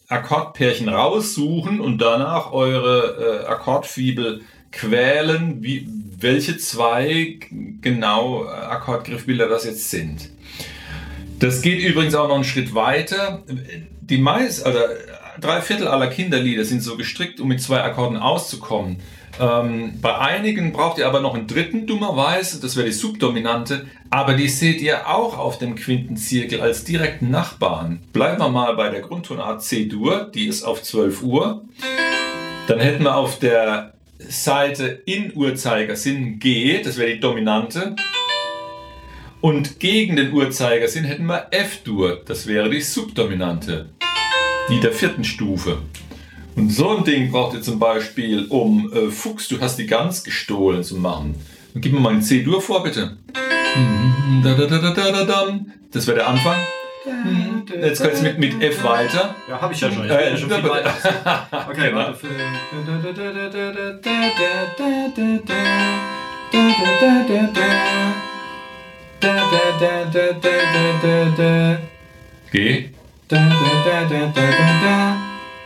Akkordpärchen 0.09 0.89
raussuchen 0.89 1.79
und 1.79 1.99
danach 1.99 2.51
eure 2.51 3.43
äh, 3.43 3.47
Akkordfibel 3.47 4.41
quälen, 4.71 5.61
wie, 5.61 5.87
welche 6.19 6.57
zwei 6.57 7.39
genau 7.81 8.45
äh, 8.45 8.49
Akkordgriffbilder 8.49 9.47
das 9.47 9.65
jetzt 9.65 9.89
sind. 9.89 10.29
Das 11.39 11.61
geht 11.61 11.79
übrigens 11.79 12.15
auch 12.15 12.27
noch 12.27 12.35
einen 12.35 12.43
Schritt 12.43 12.75
weiter. 12.75 13.43
Die 14.01 14.17
meist, 14.17 14.65
also 14.65 14.79
drei 15.39 15.61
Viertel 15.61 15.87
aller 15.87 16.07
Kinderlieder 16.07 16.65
sind 16.65 16.81
so 16.81 16.97
gestrickt, 16.97 17.39
um 17.39 17.47
mit 17.47 17.61
zwei 17.61 17.81
Akkorden 17.81 18.17
auszukommen. 18.17 18.97
Ähm, 19.39 19.93
bei 20.01 20.17
einigen 20.17 20.73
braucht 20.73 20.97
ihr 20.97 21.07
aber 21.07 21.21
noch 21.21 21.33
einen 21.33 21.47
dritten, 21.47 21.87
dummerweise, 21.87 22.59
das 22.59 22.75
wäre 22.75 22.87
die 22.87 22.91
Subdominante, 22.91 23.85
aber 24.09 24.33
die 24.33 24.49
seht 24.49 24.81
ihr 24.81 25.07
auch 25.07 25.37
auf 25.37 25.59
dem 25.59 25.75
Quintenzirkel 25.75 26.59
als 26.59 26.83
direkten 26.83 27.29
Nachbarn. 27.29 28.01
Bleiben 28.11 28.41
wir 28.41 28.49
mal 28.49 28.75
bei 28.75 28.89
der 28.89 28.99
Grundtonart 28.99 29.63
C-Dur, 29.63 30.29
die 30.33 30.47
ist 30.47 30.63
auf 30.63 30.83
12 30.83 31.23
Uhr. 31.23 31.63
Dann 32.67 32.79
hätten 32.79 33.03
wir 33.03 33.15
auf 33.15 33.39
der 33.39 33.93
Seite 34.19 35.01
in 35.05 35.35
Uhrzeigersinn 35.35 36.39
G, 36.39 36.81
das 36.83 36.97
wäre 36.97 37.13
die 37.13 37.19
Dominante. 37.19 37.95
Und 39.41 39.79
gegen 39.79 40.17
den 40.17 40.33
Uhrzeigersinn 40.33 41.05
hätten 41.05 41.25
wir 41.25 41.47
F-Dur, 41.51 42.21
das 42.25 42.45
wäre 42.45 42.69
die 42.69 42.81
Subdominante, 42.81 43.89
die 44.69 44.81
der 44.81 44.91
vierten 44.91 45.23
Stufe. 45.23 45.77
Und 46.55 46.71
so 46.71 46.89
ein 46.89 47.05
Ding 47.05 47.31
braucht 47.31 47.55
ihr 47.55 47.61
zum 47.61 47.79
Beispiel, 47.79 48.45
um 48.49 48.91
äh, 48.91 49.09
Fuchs, 49.09 49.47
du 49.47 49.61
hast 49.61 49.77
die 49.77 49.87
Gans 49.87 50.25
gestohlen 50.25 50.83
zu 50.83 50.97
machen. 50.97 51.35
Dann 51.73 51.81
gib 51.81 51.93
mir 51.93 52.01
mal 52.01 52.13
ein 52.13 52.21
C-Dur 52.21 52.61
vor, 52.61 52.83
bitte. 52.83 53.17
Dam. 55.25 55.71
Das 55.91 56.05
wäre 56.05 56.17
der 56.17 56.27
Anfang. 56.27 56.57
Jetzt 57.81 58.03
du 58.03 58.21
mit, 58.23 58.39
mit 58.39 58.61
F 58.61 58.83
weiter. 58.83 59.35
Ja, 59.47 59.61
habe 59.61 59.73
ich 59.73 59.79
ja 59.81 59.91
schon. 59.91 60.05
Ich 60.05 60.11
Äh, 60.11 60.31
ja 60.31 60.37
schon 60.37 60.49
viel 60.51 60.69
weiter. 60.69 60.93
Okay, 61.69 61.89
Genau. 61.89 61.97
warte. 61.97 62.27
G, 72.51 72.89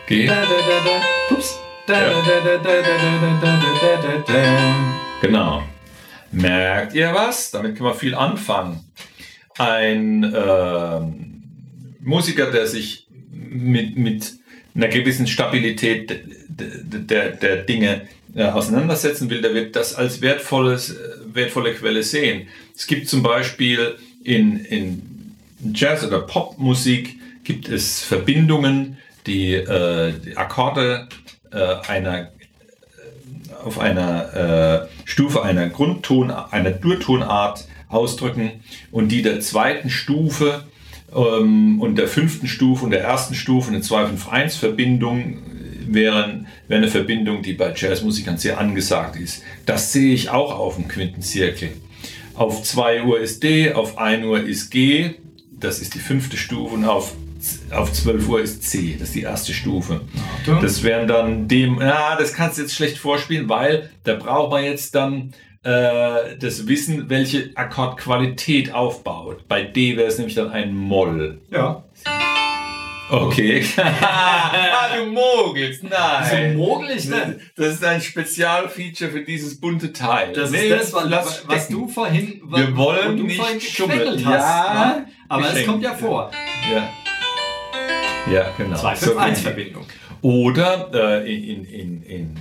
G. 0.07 0.29
Ups. 1.31 1.59
Genau. 5.21 5.63
Merkt 6.31 6.93
ihr 6.93 7.13
was? 7.13 7.51
Damit 7.51 7.77
kann 7.77 7.85
man 7.87 7.95
viel 7.95 8.15
anfangen. 8.15 8.91
Ein 9.57 10.33
ähm, 10.35 11.43
Musiker, 12.01 12.51
der 12.51 12.67
sich 12.67 13.07
mit, 13.31 13.97
mit 13.97 14.33
einer 14.75 14.87
gewissen 14.87 15.27
Stabilität 15.27 16.09
d- 16.09 16.23
d- 16.49 16.99
der, 16.99 17.29
der 17.31 17.57
Dinge 17.57 18.01
äh, 18.35 18.45
auseinandersetzen 18.45 19.29
will, 19.29 19.41
der 19.41 19.53
wird 19.53 19.75
das 19.75 19.93
als 19.93 20.21
wertvolles, 20.21 20.91
äh, 20.91 20.95
wertvolle 21.33 21.73
Quelle 21.73 22.01
sehen. 22.03 22.47
Es 22.75 22.87
gibt 22.87 23.07
zum 23.07 23.21
Beispiel 23.21 23.95
in, 24.23 24.57
in 24.65 25.35
Jazz- 25.73 26.03
oder 26.05 26.21
Popmusik 26.21 27.19
gibt 27.43 27.69
es 27.69 28.01
Verbindungen, 28.01 28.97
die, 29.27 29.53
äh, 29.53 30.13
die 30.25 30.35
Akkorde 30.35 31.07
äh, 31.51 31.75
einer 31.87 32.29
auf 33.63 33.79
einer 33.79 34.33
äh, 34.83 34.87
Stufe 35.05 35.41
einer 35.43 35.69
Grundton, 35.69 36.31
einer 36.31 36.71
Durtonart 36.71 37.65
ausdrücken 37.93 38.51
und 38.91 39.09
die 39.09 39.21
der 39.21 39.39
zweiten 39.39 39.89
Stufe 39.89 40.65
ähm, 41.15 41.79
und 41.81 41.95
der 41.97 42.07
fünften 42.07 42.47
Stufe 42.47 42.85
und 42.85 42.91
der 42.91 43.01
ersten 43.01 43.35
Stufe 43.35 43.69
eine 43.69 43.79
2-5-1 43.79 44.57
Verbindung 44.57 45.37
wären, 45.87 46.47
wäre 46.67 46.79
eine 46.79 46.89
Verbindung, 46.89 47.41
die 47.41 47.53
bei 47.53 47.73
Jazzmusikern 47.75 48.37
sehr 48.37 48.59
angesagt 48.59 49.15
ist. 49.15 49.43
Das 49.65 49.91
sehe 49.91 50.13
ich 50.13 50.29
auch 50.29 50.57
auf 50.57 50.75
dem 50.75 50.87
Quintenzirkel. 50.87 51.71
Auf 52.35 52.63
2 52.63 53.03
Uhr 53.03 53.19
ist 53.19 53.43
D, 53.43 53.73
auf 53.73 53.97
1 53.97 54.25
Uhr 54.25 54.41
ist 54.41 54.71
G, 54.71 55.11
das 55.51 55.79
ist 55.79 55.93
die 55.93 55.99
fünfte 55.99 56.35
Stufe 56.35 56.73
und 56.73 56.85
auf, 56.85 57.13
auf 57.71 57.91
12 57.93 58.27
Uhr 58.27 58.41
ist 58.41 58.63
C, 58.63 58.95
das 58.97 59.09
ist 59.09 59.15
die 59.15 59.21
erste 59.21 59.53
Stufe. 59.53 60.01
Achtung. 60.39 60.61
Das 60.61 60.81
wären 60.83 61.07
dann 61.07 61.47
dem, 61.47 61.79
ja, 61.79 62.15
das 62.15 62.33
kannst 62.33 62.57
du 62.57 62.63
jetzt 62.63 62.73
schlecht 62.73 62.97
vorspielen, 62.97 63.49
weil 63.49 63.91
da 64.03 64.15
braucht 64.15 64.51
man 64.51 64.63
jetzt 64.63 64.95
dann 64.95 65.33
äh, 65.63 66.37
das 66.39 66.67
Wissen, 66.67 67.09
welche 67.09 67.51
Akkordqualität 67.55 68.73
aufbaut. 68.73 69.47
Bei 69.47 69.63
D 69.63 69.95
wäre 69.97 70.07
es 70.07 70.17
nämlich 70.17 70.35
dann 70.35 70.49
ein 70.51 70.75
Moll. 70.75 71.41
Ja. 71.51 71.83
Okay. 73.09 73.63
ah, 74.01 74.87
du 74.97 75.05
mogelst, 75.11 75.81
So 75.81 75.87
nein. 75.87 76.55
mogel 76.55 76.91
ich 76.91 77.09
denn? 77.09 77.39
Das 77.55 77.73
ist 77.75 77.83
ein 77.83 78.01
Spezialfeature 78.01 79.11
für 79.11 79.21
dieses 79.21 79.59
bunte 79.59 79.93
Teil. 79.93 80.33
Das 80.33 80.51
Nee, 80.51 80.67
ist 80.69 80.93
das, 80.93 81.11
was, 81.11 81.47
was 81.47 81.67
du 81.67 81.87
vorhin, 81.87 82.41
Wir 82.47 82.75
wollen 82.75 83.13
wo 83.13 83.17
du 83.17 83.23
nicht 83.23 83.39
vorhin 83.39 83.61
schummeln. 83.61 84.25
hast. 84.25 84.41
Ja, 84.41 84.95
ne? 84.97 85.05
Aber 85.29 85.53
es 85.53 85.65
kommt 85.65 85.83
ja 85.83 85.93
vor. 85.93 86.31
Ja. 86.73 86.89
Ja, 88.33 88.45
genau. 88.57 88.77
2-5-1-Verbindung. 88.77 89.85
Oder 90.21 91.23
äh, 91.25 91.35
in, 91.35 91.65
in, 91.65 92.03
in 92.03 92.35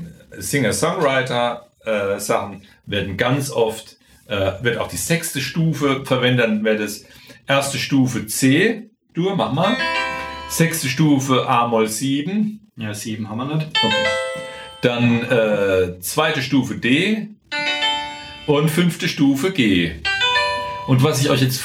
Singer-Songwriter-Sachen 1.85 2.63
werden 2.87 3.17
ganz 3.17 3.51
oft, 3.51 3.97
äh, 4.27 4.53
wird 4.63 4.79
auch 4.79 4.89
die 4.89 4.97
sechste 4.97 5.41
Stufe 5.41 6.05
verwendet, 6.05 6.47
dann 6.47 6.65
wäre 6.65 6.79
das 6.79 7.05
erste 7.47 7.79
Stufe 7.79 8.27
C, 8.27 8.89
Dur, 9.15 9.37
mach 9.37 9.53
mal. 9.53 9.77
Sechste 10.49 10.89
Stufe 10.89 11.47
A-Moll 11.47 11.87
7, 11.89 12.61
Ja, 12.77 12.95
sieben 12.95 13.29
haben 13.29 13.39
wir 13.39 13.57
nicht. 13.57 13.67
okay. 13.85 13.95
Dann 14.81 15.23
äh, 15.31 16.01
zweite 16.01 16.41
Stufe 16.43 16.77
D 16.77 17.29
und 18.47 18.71
fünfte 18.71 19.09
Stufe 19.09 19.53
G. 19.53 19.93
Und 20.87 21.03
was 21.03 21.21
ich 21.21 21.31
euch 21.31 21.43
jetzt 21.43 21.61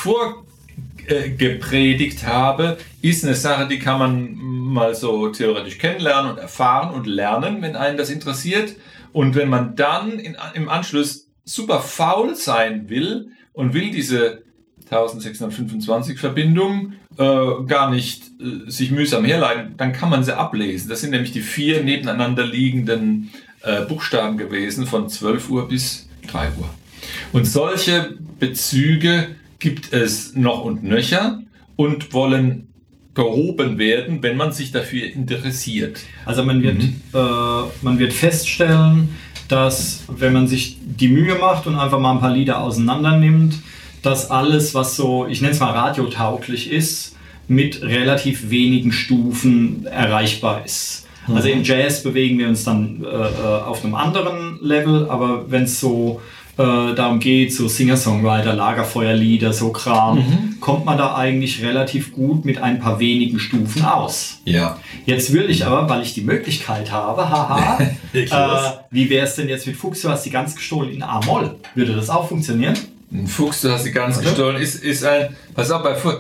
vorgepredigt 1.08 2.26
habe, 2.26 2.78
ist 3.02 3.24
eine 3.24 3.36
Sache, 3.36 3.68
die 3.68 3.80
kann 3.80 4.00
man 4.00 4.36
mal 4.36 4.96
so 4.96 5.30
theoretisch 5.30 5.78
kennenlernen 5.78 6.32
und 6.32 6.38
erfahren 6.38 6.94
und 6.94 7.08
lernen, 7.08 7.62
wenn 7.62 7.76
einen 7.76 7.98
das 7.98 8.10
interessiert. 8.10 8.76
Und 9.14 9.36
wenn 9.36 9.50
man 9.50 9.76
dann 9.76 10.20
in, 10.20 10.38
im 10.54 10.70
Anschluss 10.70 11.28
super 11.46 11.80
faul 11.80 12.36
sein 12.36 12.90
will 12.90 13.30
und 13.54 13.74
will 13.74 13.92
diese 13.92 14.44
1625 14.90 16.20
Verbindung 16.20 16.94
äh, 17.18 17.64
gar 17.66 17.90
nicht 17.90 18.24
äh, 18.40 18.70
sich 18.70 18.92
mühsam 18.92 19.26
herleiten, 19.26 19.76
dann 19.78 19.94
kann 19.94 20.10
man 20.10 20.24
sie 20.24 20.38
ablesen. 20.38 20.90
Das 20.90 21.02
sind 21.02 21.12
nämlich 21.12 21.32
die 21.32 21.42
vier 21.42 21.84
nebeneinander 21.84 22.46
liegenden 22.46 23.32
äh, 23.64 23.82
Buchstaben 23.82 24.38
gewesen 24.38 24.86
von 24.86 25.10
12 25.10 25.50
Uhr 25.50 25.68
bis 25.68 26.08
3 26.28 26.50
Uhr. 26.60 26.70
Und 27.34 27.46
solche 27.46 28.18
Bezüge 28.40 29.36
gibt 29.60 29.94
es 29.94 30.36
noch 30.36 30.64
und 30.64 30.84
nöcher 30.84 31.40
und 31.76 32.14
wollen 32.14 32.68
gehoben 33.14 33.80
werden, 33.80 34.22
wenn 34.22 34.38
man 34.38 34.52
sich 34.52 34.72
dafür 34.72 35.08
interessiert. 35.08 36.00
Also 36.26 36.44
man 36.44 36.62
wird, 36.62 36.78
Mhm. 36.84 37.02
äh, 37.14 37.18
man 37.82 37.98
wird 37.98 38.14
feststellen, 38.14 39.10
dass 39.48 40.04
wenn 40.08 40.34
man 40.34 40.48
sich 40.48 40.78
die 40.82 41.08
Mühe 41.08 41.36
macht 41.36 41.66
und 41.68 41.76
einfach 41.76 42.00
mal 42.00 42.14
ein 42.14 42.20
paar 42.20 42.34
Lieder 42.34 42.62
auseinander 42.62 43.18
nimmt, 43.18 43.56
dass 44.04 44.30
alles, 44.30 44.76
was 44.76 44.96
so, 44.96 45.26
ich 45.28 45.42
nenne 45.42 45.54
es 45.54 45.60
mal 45.60 45.72
radiotauglich 45.72 46.72
ist, 46.72 47.16
mit 47.48 47.82
relativ 47.82 48.50
wenigen 48.50 48.92
Stufen 48.92 49.86
erreichbar 49.88 50.64
ist. 50.66 51.08
Also 51.34 51.50
im 51.50 51.64
Jazz 51.64 52.04
bewegen 52.04 52.38
wir 52.40 52.48
uns 52.48 52.64
dann 52.64 53.04
äh, 53.04 53.08
äh, 53.08 53.62
auf 53.66 53.84
einem 53.84 53.96
anderen 53.96 54.60
Level, 54.62 55.10
aber 55.10 55.50
wenn 55.52 55.64
es 55.64 55.80
so 55.80 56.22
äh, 56.58 56.96
darum 56.96 57.20
geht, 57.20 57.54
so 57.54 57.68
Singer-Songwriter, 57.68 58.54
Lagerfeuerlieder, 58.54 59.54
so 59.54 59.72
Kram, 59.72 60.58
kommt 60.60 60.86
man 60.86 60.98
da 60.98 61.16
eigentlich 61.16 61.64
relativ 61.64 62.14
gut 62.14 62.46
mit 62.46 62.58
ein 62.62 62.80
paar 62.80 63.00
wenigen 63.00 63.40
Stufen 63.40 63.86
aus. 63.86 64.42
Ja. 64.46 64.80
Jetzt 65.06 65.32
will 65.34 65.50
ich 65.50 65.66
aber, 65.66 65.88
weil 65.90 66.02
ich 66.02 66.14
die 66.14 66.22
Möglichkeit 66.22 66.92
habe, 66.92 67.30
haha, 67.30 67.80
äh, 68.14 68.28
wie 68.90 69.10
wäre 69.10 69.26
es 69.26 69.36
denn 69.36 69.50
jetzt 69.50 69.68
mit 69.68 69.76
Fuchs, 69.76 70.02
du 70.02 70.10
hast 70.10 70.24
die 70.26 70.32
ganz 70.32 70.56
gestohlen 70.56 70.92
in 70.92 71.04
A-Moll? 71.04 71.56
Würde 71.76 71.94
das 71.94 72.10
auch 72.10 72.28
funktionieren? 72.28 72.76
Ein 73.10 73.26
Fuchs, 73.26 73.62
du 73.62 73.72
hast 73.72 73.86
die 73.86 73.92
ganz 73.92 74.18
Warte. 74.18 74.30
gestohlen, 74.30 74.58
ist, 74.58 74.84
ist 74.84 75.06
ein, 75.06 75.34
pass 75.54 75.72
auf, 75.72 75.82
bei 75.82 75.96
Fuchs. 75.96 76.18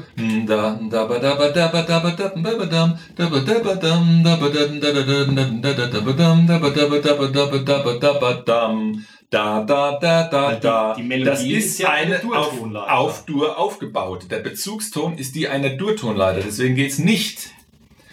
Da, 9.29 9.61
da, 9.63 9.97
da, 9.99 10.23
da, 10.29 10.51
Die- 10.53 10.59
da. 10.61 10.93
die 10.93 11.03
Melodie 11.03 11.25
das 11.29 11.41
ist 11.41 11.65
ist 11.65 11.79
ja 11.79 11.89
eine 11.89 12.15
eine 12.21 12.37
auf, 12.37 12.53
auf 12.89 13.25
Dur 13.25 13.57
aufgebaut. 13.59 14.27
Der 14.31 14.37
Bezugston 14.39 15.17
ist 15.17 15.35
die 15.35 15.49
einer 15.49 15.71
Durtonleiter, 15.71 16.39
deswegen 16.45 16.75
geht's 16.75 16.97
nicht. 16.97 17.49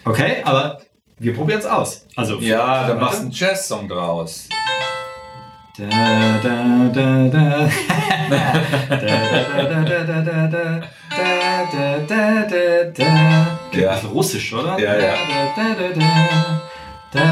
Okay, 0.03 0.41
aber 0.43 0.81
wir 1.17 1.33
probieren 1.33 1.59
es 1.59 1.65
aus. 1.65 2.05
Also, 2.17 2.39
Ja, 2.39 2.87
dann 2.87 2.99
machst 2.99 3.19
du 3.19 3.23
einen 3.23 3.31
Jazz-Song 3.31 3.87
draus. 3.87 4.49
Da, 5.77 5.85
da, 6.43 6.89
da, 6.93 7.27
da. 7.29 7.69
Ja. 12.97 13.89
ein 13.89 13.95
bisschen 13.95 14.09
russisch, 14.11 14.53
oder? 14.53 14.77
Ja, 14.79 14.97
ja. 14.97 15.13
Da, 15.55 15.63
da, 15.63 15.73
da, 15.75 15.89
da. 15.93 16.61
Da, 17.11 17.19
da, 17.19 17.31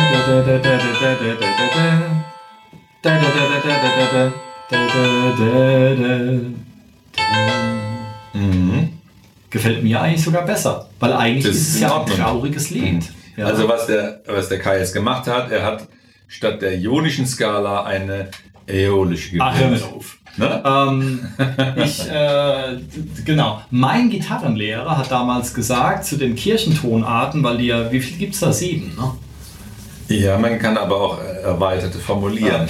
da, 0.00 0.58
da, 0.58 0.58
da, 0.58 0.58
da, 0.58 0.78
da, 1.00 1.24
da, 1.24 1.34
da, 1.34 1.66
da. 1.74 2.27
Da, 3.00 3.10
da, 3.10 3.28
da, 3.94 4.32
mhm. 8.32 8.88
Gefällt 9.50 9.84
mir 9.84 10.00
eigentlich 10.00 10.24
sogar 10.24 10.44
besser, 10.44 10.88
weil 10.98 11.12
eigentlich 11.12 11.44
das 11.44 11.54
ist 11.54 11.74
es 11.74 11.80
ja 11.80 12.00
ein 12.00 12.06
trauriges 12.06 12.70
Lied. 12.70 13.04
Ja. 13.36 13.46
Also 13.46 13.68
was 13.68 13.86
der, 13.86 14.20
was 14.26 14.48
der 14.48 14.58
Kai 14.58 14.78
jetzt 14.80 14.92
gemacht 14.92 15.28
hat, 15.28 15.52
er 15.52 15.64
hat 15.64 15.86
statt 16.26 16.60
der 16.60 16.76
ionischen 16.76 17.24
Skala 17.24 17.84
eine 17.84 18.30
äolische 18.66 19.30
gewählt. 19.30 19.42
Ach, 19.54 19.58
hör 19.58 19.70
mir 19.70 19.84
auf. 19.84 20.18
Ne? 20.36 20.62
Ähm, 20.66 21.20
ich, 21.84 22.08
äh, 22.10 22.78
genau. 23.24 23.62
Mein 23.70 24.10
Gitarrenlehrer 24.10 24.98
hat 24.98 25.10
damals 25.10 25.54
gesagt, 25.54 26.04
zu 26.04 26.16
den 26.16 26.34
Kirchentonarten, 26.34 27.44
weil 27.44 27.58
die 27.58 27.66
ja, 27.66 27.92
wie 27.92 28.00
viel 28.00 28.18
gibt 28.18 28.34
es 28.34 28.40
da? 28.40 28.52
Sieben, 28.52 28.94
ne? 28.96 29.12
Ja, 30.08 30.38
man 30.38 30.58
kann 30.58 30.76
aber 30.76 30.96
auch 30.96 31.20
äh, 31.20 31.42
erweiterte 31.42 31.98
formulieren. 31.98 32.66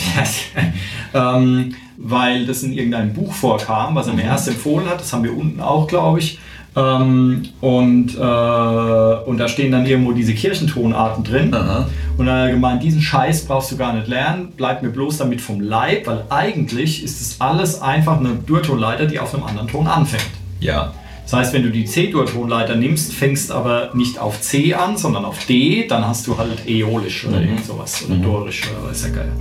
ähm, 1.15 1.75
weil 1.97 2.47
das 2.47 2.63
in 2.63 2.73
irgendeinem 2.73 3.13
Buch 3.13 3.33
vorkam, 3.33 3.95
was 3.95 4.07
er 4.07 4.15
mir 4.15 4.25
erst 4.25 4.49
empfohlen 4.49 4.89
hat. 4.89 5.01
Das 5.01 5.13
haben 5.13 5.25
wir 5.25 5.37
unten 5.37 5.61
auch, 5.61 5.87
glaube 5.87 6.19
ich. 6.19 6.39
Ähm, 6.77 7.49
und, 7.61 8.15
äh, 8.17 8.19
und 8.19 9.39
da 9.39 9.49
stehen 9.49 9.73
dann 9.73 9.87
irgendwo 9.87 10.13
diese 10.13 10.35
Kirchentonarten 10.35 11.25
drin. 11.25 11.55
Aha. 11.55 11.89
Und 12.17 12.27
dann 12.27 12.37
hat 12.37 12.47
er 12.49 12.53
gemeint, 12.53 12.83
diesen 12.83 13.01
Scheiß 13.01 13.47
brauchst 13.47 13.73
du 13.73 13.77
gar 13.77 13.93
nicht 13.95 14.07
lernen, 14.07 14.53
bleib 14.57 14.83
mir 14.83 14.91
bloß 14.91 15.19
damit 15.19 15.41
vom 15.41 15.61
Leib, 15.61 16.07
weil 16.07 16.25
eigentlich 16.31 17.03
ist 17.03 17.21
es 17.21 17.41
alles 17.41 17.81
einfach 17.81 18.19
eine 18.19 18.31
Durtonleiter, 18.31 19.07
die 19.07 19.19
auf 19.19 19.35
einem 19.35 19.45
anderen 19.45 19.69
Ton 19.69 19.87
anfängt. 19.87 20.31
Ja. 20.61 20.93
Das 21.29 21.41
heißt, 21.41 21.53
wenn 21.53 21.63
du 21.63 21.71
die 21.71 21.85
C-Dur-Tonleiter 21.85 22.75
nimmst, 22.75 23.13
fängst 23.13 23.53
aber 23.53 23.91
nicht 23.93 24.19
auf 24.19 24.41
C 24.41 24.73
an, 24.73 24.97
sondern 24.97 25.27
auf 25.27 25.45
D, 25.45 25.87
dann 25.87 26.09
hast 26.09 26.27
du 26.27 26.39
halt 26.39 26.67
Äolisch 26.67 27.27
oder 27.27 27.43
irgend 27.43 27.67
sowas 27.67 28.03
oder 28.07 28.17
Dorisch 28.17 28.63
oder 28.71 28.89
weiß 28.89 29.03
ja 29.03 29.09
geil. 29.11 29.33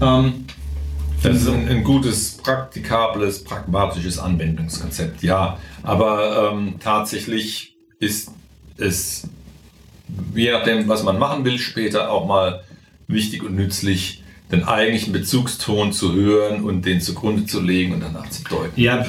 Ähm, 0.00 0.46
Das 1.22 1.36
ist 1.36 1.48
ein, 1.48 1.68
ein 1.68 1.84
gutes, 1.84 2.38
praktikables, 2.38 3.44
pragmatisches 3.44 4.18
Anwendungskonzept, 4.18 5.22
ja. 5.22 5.58
Aber 5.82 6.52
ähm, 6.54 6.76
tatsächlich 6.80 7.76
ist 7.98 8.30
es, 8.78 9.28
je 10.34 10.50
nachdem, 10.50 10.88
was 10.88 11.02
man 11.02 11.18
machen 11.18 11.44
will, 11.44 11.58
später 11.58 12.10
auch 12.10 12.26
mal 12.26 12.62
wichtig 13.06 13.42
und 13.42 13.54
nützlich, 13.54 14.23
den 14.52 14.64
eigentlichen 14.64 15.12
Bezugston 15.12 15.92
zu 15.92 16.12
hören 16.12 16.62
und 16.64 16.84
den 16.84 17.00
zugrunde 17.00 17.46
zu 17.46 17.60
legen 17.62 17.94
und 17.94 18.02
danach 18.02 18.28
zu 18.28 18.44
deuten. 18.44 18.78
ja, 18.80 19.02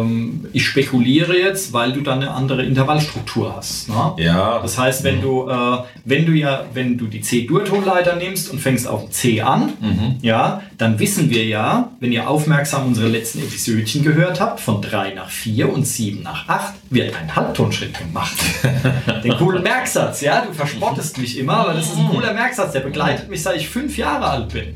ähm, 0.00 0.46
ich 0.52 0.64
spekuliere 0.66 1.36
jetzt, 1.38 1.72
weil 1.74 1.92
du 1.92 2.00
dann 2.00 2.22
eine 2.22 2.30
andere 2.32 2.64
Intervallstruktur 2.64 3.54
hast. 3.54 3.88
Ne? 3.90 4.14
Ja, 4.16 4.58
Das 4.60 4.78
heißt, 4.78 5.04
wenn 5.04 5.20
du, 5.20 5.48
äh, 5.48 5.78
wenn 6.04 6.24
du 6.24 6.32
ja, 6.32 6.64
wenn 6.72 6.96
du 6.96 7.06
die 7.06 7.20
C-Dur-Tonleiter 7.20 8.16
nimmst 8.16 8.50
und 8.50 8.58
fängst 8.58 8.88
auf 8.88 9.10
C 9.10 9.40
an, 9.42 9.74
ja, 10.22 10.62
dann 10.78 10.98
wissen 10.98 11.30
wir 11.30 11.44
ja, 11.44 11.90
wenn 12.00 12.12
ihr 12.12 12.28
aufmerksam 12.28 12.86
unsere 12.86 13.08
letzten 13.08 13.40
Episodchen 13.40 14.02
gehört 14.04 14.40
habt, 14.40 14.60
von 14.60 14.80
3 14.80 15.14
nach 15.14 15.28
4 15.30 15.72
und 15.72 15.86
7 15.86 16.22
nach 16.22 16.48
8 16.48 16.74
wird 16.90 17.14
ein 17.14 17.34
Halbtonschritt 17.36 17.98
gemacht. 17.98 18.36
Den 19.24 19.36
coolen 19.36 19.62
Merksatz, 19.62 20.22
ja, 20.22 20.44
du 20.46 20.52
verspottest 20.52 21.18
mich 21.18 21.38
immer, 21.38 21.58
aber 21.58 21.74
das 21.74 21.86
ist 21.86 21.98
ein 21.98 22.08
cooler 22.08 22.32
Merksatz, 22.32 22.72
der 22.72 22.80
begleitet 22.80 23.28
mich, 23.28 23.42
seit 23.42 23.56
ich 23.56 23.68
fünf 23.68 23.96
Jahre 23.98 24.26
alt 24.26 24.45
bin. 24.48 24.74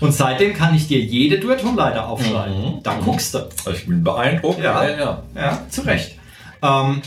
Und 0.00 0.12
seitdem 0.12 0.54
kann 0.54 0.74
ich 0.74 0.86
dir 0.86 1.00
jede 1.00 1.38
Dur-Tonleiter 1.38 2.06
aufschreiben. 2.06 2.82
Da 2.82 2.94
guckst 3.04 3.34
du. 3.34 3.48
ich 3.72 3.86
bin 3.86 4.04
beeindruckt. 4.04 4.62
Ja. 4.62 4.88
ja. 4.88 5.22
Ja, 5.34 5.62
zu 5.68 5.82
Recht. 5.82 6.16
Ähm, 6.62 7.02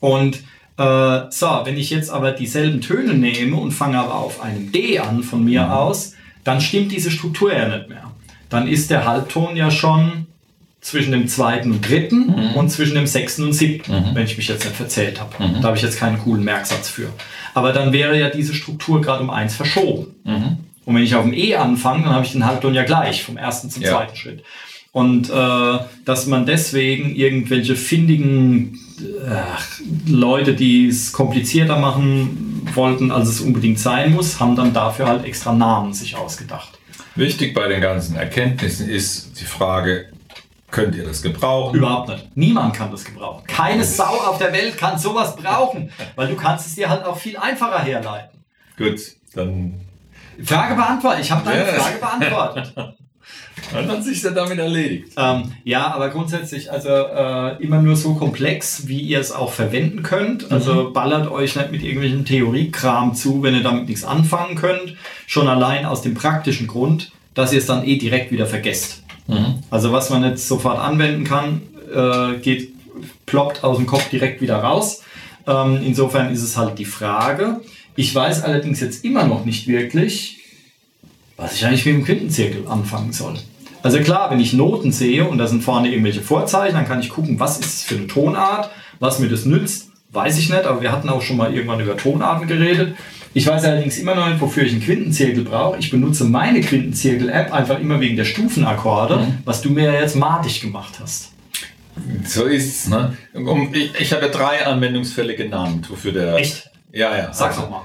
und 0.00 0.36
äh, 0.78 1.20
so, 1.30 1.60
wenn 1.64 1.76
ich 1.76 1.90
jetzt 1.90 2.10
aber 2.10 2.32
dieselben 2.32 2.80
Töne 2.80 3.14
nehme 3.14 3.56
und 3.56 3.72
fange 3.72 3.98
aber 3.98 4.14
auf 4.14 4.40
einem 4.40 4.72
D 4.72 4.98
an 4.98 5.22
von 5.22 5.44
mir 5.44 5.74
aus, 5.74 6.14
dann 6.44 6.60
stimmt 6.60 6.90
diese 6.92 7.10
Struktur 7.10 7.52
ja 7.52 7.68
nicht 7.68 7.88
mehr. 7.88 8.10
Dann 8.48 8.66
ist 8.66 8.90
der 8.90 9.06
Halbton 9.06 9.56
ja 9.56 9.70
schon 9.70 10.26
zwischen 10.82 11.12
dem 11.12 11.28
zweiten 11.28 11.70
und 11.72 11.88
dritten 11.88 12.28
und 12.54 12.68
zwischen 12.68 12.96
dem 12.96 13.06
sechsten 13.06 13.44
und 13.44 13.52
siebten, 13.54 14.10
wenn 14.14 14.24
ich 14.24 14.36
mich 14.36 14.48
jetzt 14.48 14.64
nicht 14.64 14.76
verzählt 14.76 15.20
habe. 15.20 15.32
Da 15.60 15.68
habe 15.68 15.76
ich 15.76 15.82
jetzt 15.82 15.96
keinen 15.98 16.18
coolen 16.18 16.44
Merksatz 16.44 16.88
für. 16.90 17.08
Aber 17.54 17.72
dann 17.72 17.92
wäre 17.92 18.18
ja 18.18 18.28
diese 18.30 18.52
Struktur 18.52 19.00
gerade 19.00 19.22
um 19.22 19.30
eins 19.30 19.54
verschoben. 19.56 20.14
Und 20.84 20.94
wenn 20.96 21.02
ich 21.04 21.14
auf 21.14 21.22
dem 21.24 21.32
E 21.32 21.54
anfange, 21.54 22.02
dann 22.04 22.12
habe 22.14 22.26
ich 22.26 22.32
den 22.32 22.44
Halbton 22.44 22.74
ja 22.74 22.82
gleich 22.82 23.22
vom 23.22 23.36
ersten 23.36 23.70
zum 23.70 23.82
Ja. 23.82 23.90
zweiten 23.92 24.16
Schritt. 24.16 24.42
Und 24.90 25.30
äh, 25.30 25.78
dass 26.04 26.26
man 26.26 26.44
deswegen 26.44 27.14
irgendwelche 27.14 27.76
findigen 27.76 28.78
äh, 29.00 30.10
Leute, 30.10 30.54
die 30.54 30.88
es 30.88 31.12
komplizierter 31.12 31.78
machen 31.78 32.68
wollten, 32.74 33.10
als 33.10 33.28
es 33.28 33.40
unbedingt 33.40 33.78
sein 33.78 34.12
muss, 34.12 34.38
haben 34.40 34.54
dann 34.56 34.74
dafür 34.74 35.06
halt 35.06 35.24
extra 35.24 35.54
Namen 35.54 35.94
sich 35.94 36.16
ausgedacht. 36.16 36.78
Wichtig 37.14 37.54
bei 37.54 37.68
den 37.68 37.80
ganzen 37.80 38.16
Erkenntnissen 38.16 38.88
ist 38.88 39.40
die 39.40 39.44
Frage, 39.46 40.06
könnt 40.72 40.96
ihr 40.96 41.04
das 41.04 41.22
gebrauchen? 41.22 41.76
Überhaupt 41.76 42.08
nicht. 42.08 42.36
Niemand 42.36 42.74
kann 42.74 42.90
das 42.90 43.04
gebrauchen. 43.04 43.44
Keine 43.46 43.84
Sau 43.84 44.04
auf 44.26 44.38
der 44.38 44.52
Welt 44.52 44.76
kann 44.76 44.98
sowas 44.98 45.36
brauchen, 45.36 45.90
weil 46.16 46.26
du 46.28 46.34
kannst 46.34 46.66
es 46.66 46.74
dir 46.74 46.88
halt 46.88 47.04
auch 47.04 47.16
viel 47.16 47.36
einfacher 47.36 47.78
herleiten. 47.80 48.40
Gut, 48.76 48.98
dann 49.34 49.80
Frage 50.42 50.74
beantwortet. 50.74 51.20
Ich 51.24 51.30
habe 51.30 51.44
deine 51.44 51.60
Ja. 51.66 51.72
Frage 51.74 51.98
beantwortet. 51.98 52.72
dann 53.72 53.88
hat 53.90 54.02
sich 54.02 54.22
dann 54.22 54.34
damit 54.34 54.58
erledigt. 54.58 55.12
Ähm, 55.16 55.52
ja, 55.64 55.92
aber 55.94 56.08
grundsätzlich, 56.08 56.72
also 56.72 56.88
äh, 56.88 57.62
immer 57.62 57.80
nur 57.82 57.96
so 57.96 58.14
komplex, 58.14 58.88
wie 58.88 59.00
ihr 59.00 59.20
es 59.20 59.30
auch 59.30 59.52
verwenden 59.52 60.02
könnt. 60.02 60.50
Also 60.50 60.90
ballert 60.92 61.30
euch 61.30 61.54
nicht 61.54 61.70
mit 61.70 61.82
irgendwelchen 61.82 62.24
Theoriekram 62.24 63.14
zu, 63.14 63.42
wenn 63.42 63.54
ihr 63.54 63.62
damit 63.62 63.88
nichts 63.88 64.04
anfangen 64.04 64.56
könnt. 64.56 64.96
Schon 65.26 65.48
allein 65.48 65.84
aus 65.84 66.02
dem 66.02 66.14
praktischen 66.14 66.66
Grund, 66.66 67.12
dass 67.34 67.52
ihr 67.52 67.58
es 67.58 67.66
dann 67.66 67.84
eh 67.84 67.96
direkt 67.98 68.32
wieder 68.32 68.46
vergesst. 68.46 69.01
Also 69.70 69.92
was 69.92 70.10
man 70.10 70.24
jetzt 70.24 70.46
sofort 70.48 70.78
anwenden 70.78 71.24
kann, 71.24 71.62
äh, 71.94 72.38
geht, 72.38 72.72
ploppt 73.26 73.64
aus 73.64 73.76
dem 73.76 73.86
Kopf 73.86 74.08
direkt 74.10 74.40
wieder 74.40 74.58
raus. 74.58 75.02
Ähm, 75.46 75.80
insofern 75.84 76.32
ist 76.32 76.42
es 76.42 76.56
halt 76.56 76.78
die 76.78 76.84
Frage. 76.84 77.60
Ich 77.96 78.14
weiß 78.14 78.42
allerdings 78.42 78.80
jetzt 78.80 79.04
immer 79.04 79.24
noch 79.24 79.44
nicht 79.44 79.66
wirklich, 79.66 80.38
was 81.36 81.54
ich 81.54 81.66
eigentlich 81.66 81.84
mit 81.86 81.94
dem 81.94 82.04
Quintenzirkel 82.04 82.66
anfangen 82.68 83.12
soll. 83.12 83.34
Also 83.82 83.98
klar, 83.98 84.30
wenn 84.30 84.40
ich 84.40 84.52
Noten 84.52 84.92
sehe 84.92 85.26
und 85.26 85.38
da 85.38 85.46
sind 85.46 85.64
vorne 85.64 85.88
irgendwelche 85.88 86.22
Vorzeichen, 86.22 86.74
dann 86.74 86.86
kann 86.86 87.00
ich 87.00 87.08
gucken, 87.08 87.40
was 87.40 87.58
ist 87.58 87.66
es 87.66 87.82
für 87.82 87.96
eine 87.96 88.06
Tonart, 88.06 88.70
was 89.00 89.18
mir 89.18 89.28
das 89.28 89.44
nützt, 89.44 89.90
weiß 90.10 90.38
ich 90.38 90.50
nicht, 90.50 90.64
aber 90.64 90.82
wir 90.82 90.92
hatten 90.92 91.08
auch 91.08 91.22
schon 91.22 91.36
mal 91.36 91.52
irgendwann 91.52 91.80
über 91.80 91.96
Tonarten 91.96 92.46
geredet. 92.46 92.94
Ich 93.34 93.46
weiß 93.46 93.64
allerdings 93.64 93.96
immer 93.98 94.14
noch 94.14 94.28
nicht, 94.28 94.40
wofür 94.40 94.64
ich 94.64 94.72
einen 94.72 94.82
Quintenzirkel 94.82 95.44
brauche. 95.44 95.78
Ich 95.78 95.90
benutze 95.90 96.24
meine 96.24 96.60
Quintenzirkel-App 96.60 97.52
einfach 97.52 97.78
immer 97.80 98.00
wegen 98.00 98.16
der 98.16 98.24
Stufenakkorde, 98.26 99.26
was 99.44 99.62
du 99.62 99.70
mir 99.70 99.84
ja 99.92 100.00
jetzt 100.00 100.16
madig 100.16 100.60
gemacht 100.60 100.94
hast. 101.00 101.32
So 102.26 102.44
ist's, 102.44 102.88
ne? 102.88 103.16
Ich 103.72 104.00
ich 104.00 104.12
habe 104.12 104.26
ja 104.26 104.32
drei 104.32 104.64
Anwendungsfälle 104.66 105.34
genannt, 105.34 105.90
wofür 105.90 106.12
der. 106.12 106.36
Echt? 106.36 106.70
Ja, 106.92 107.16
ja. 107.16 107.32
Sag 107.32 107.56
doch 107.56 107.70
mal. 107.70 107.82